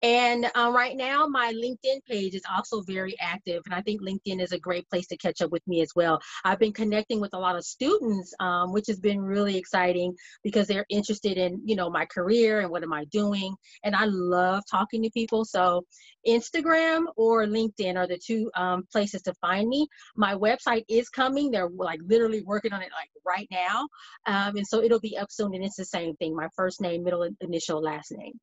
And 0.02 0.50
um, 0.54 0.74
right 0.74 0.94
now, 0.94 1.26
my 1.26 1.54
LinkedIn 1.54 2.04
page 2.08 2.34
is 2.34 2.42
also 2.54 2.82
very 2.82 3.16
active, 3.18 3.62
and 3.64 3.74
I 3.74 3.80
think 3.80 4.02
LinkedIn 4.02 4.42
is 4.42 4.52
a 4.52 4.58
great 4.58 4.88
place 4.90 5.06
to 5.08 5.16
catch 5.16 5.40
up 5.40 5.50
with 5.50 5.66
me 5.66 5.80
as 5.80 5.90
well. 5.96 6.20
I've 6.44 6.58
been 6.58 6.74
connecting 6.74 7.18
with 7.18 7.32
a 7.32 7.38
lot 7.38 7.56
of 7.56 7.64
students, 7.64 8.34
um, 8.38 8.72
which 8.72 8.86
has 8.88 9.00
been 9.00 9.20
really 9.20 9.56
exciting 9.56 10.14
because 10.44 10.66
they're 10.66 10.84
interested 10.90 11.38
in, 11.38 11.62
you 11.64 11.76
know, 11.76 11.88
my 11.88 12.04
career 12.04 12.60
and 12.60 12.70
what 12.70 12.82
am 12.82 12.92
I 12.92 13.04
doing. 13.06 13.54
And 13.84 13.96
I 13.96 14.04
love 14.04 14.64
talking 14.70 15.02
to 15.02 15.10
people. 15.10 15.44
So 15.46 15.84
Instagram 16.26 17.04
or 17.16 17.46
LinkedIn 17.46 17.96
are 17.96 18.06
the 18.06 18.18
two 18.18 18.50
um, 18.54 18.86
places 18.92 19.22
to 19.22 19.34
find 19.40 19.66
me. 19.68 19.86
My 20.14 20.34
website 20.34 20.84
is 20.88 21.08
coming. 21.08 21.50
They're 21.50 21.70
like 21.74 22.00
literally 22.04 22.42
working 22.42 22.72
on 22.74 22.82
it 22.82 22.90
like 22.92 23.08
right 23.26 23.48
now, 23.50 23.88
um, 24.26 24.56
and 24.56 24.66
so 24.66 24.82
it'll 24.82 25.00
be 25.00 25.16
up 25.16 25.28
soon. 25.30 25.54
And 25.54 25.64
it's 25.64 25.76
the 25.76 25.84
same 25.86 26.16
thing: 26.16 26.36
my 26.36 26.48
first 26.54 26.80
name, 26.82 27.02
middle 27.02 27.26
initial, 27.40 27.82
last 27.82 28.12
name. 28.12 28.38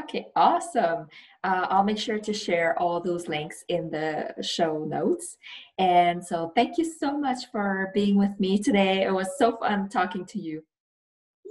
Okay, 0.00 0.26
awesome. 0.36 1.06
Uh, 1.42 1.66
I'll 1.70 1.84
make 1.84 1.98
sure 1.98 2.18
to 2.18 2.32
share 2.34 2.78
all 2.78 3.00
those 3.00 3.28
links 3.28 3.64
in 3.68 3.90
the 3.90 4.34
show 4.42 4.84
notes. 4.84 5.38
And 5.78 6.24
so, 6.24 6.52
thank 6.54 6.76
you 6.76 6.84
so 6.84 7.16
much 7.16 7.50
for 7.50 7.90
being 7.94 8.18
with 8.18 8.38
me 8.38 8.58
today. 8.58 9.04
It 9.04 9.12
was 9.12 9.28
so 9.38 9.56
fun 9.56 9.88
talking 9.88 10.26
to 10.26 10.38
you. 10.38 10.62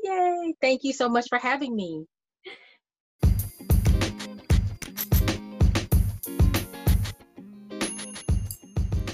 Yay! 0.03 0.53
Thank 0.61 0.83
you 0.83 0.93
so 0.93 1.09
much 1.09 1.27
for 1.27 1.39
having 1.39 1.75
me. 1.75 2.05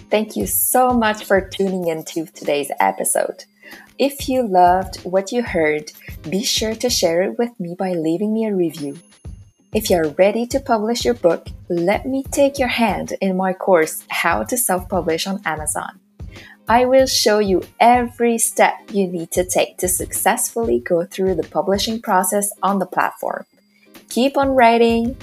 Thank 0.09 0.35
you 0.35 0.45
so 0.45 0.89
much 0.89 1.23
for 1.23 1.39
tuning 1.39 1.87
into 1.87 2.25
today's 2.25 2.69
episode. 2.81 3.45
If 3.97 4.27
you 4.27 4.45
loved 4.45 4.97
what 5.05 5.31
you 5.31 5.41
heard, 5.41 5.93
be 6.29 6.43
sure 6.43 6.75
to 6.75 6.89
share 6.89 7.21
it 7.21 7.37
with 7.39 7.57
me 7.61 7.75
by 7.79 7.93
leaving 7.93 8.33
me 8.33 8.45
a 8.45 8.53
review. 8.53 8.97
If 9.73 9.89
you're 9.89 10.09
ready 10.17 10.45
to 10.47 10.59
publish 10.59 11.05
your 11.05 11.13
book, 11.13 11.47
let 11.69 12.05
me 12.05 12.23
take 12.23 12.59
your 12.59 12.67
hand 12.67 13.13
in 13.21 13.37
my 13.37 13.53
course, 13.53 14.03
How 14.09 14.43
to 14.43 14.57
Self 14.57 14.89
Publish 14.89 15.25
on 15.25 15.41
Amazon. 15.45 15.97
I 16.67 16.83
will 16.83 17.05
show 17.05 17.39
you 17.39 17.61
every 17.79 18.37
step 18.37 18.73
you 18.91 19.07
need 19.07 19.31
to 19.31 19.45
take 19.45 19.77
to 19.77 19.87
successfully 19.87 20.79
go 20.79 21.05
through 21.05 21.35
the 21.35 21.47
publishing 21.47 22.01
process 22.01 22.51
on 22.61 22.79
the 22.79 22.85
platform. 22.85 23.45
Keep 24.09 24.35
on 24.35 24.49
writing, 24.49 25.15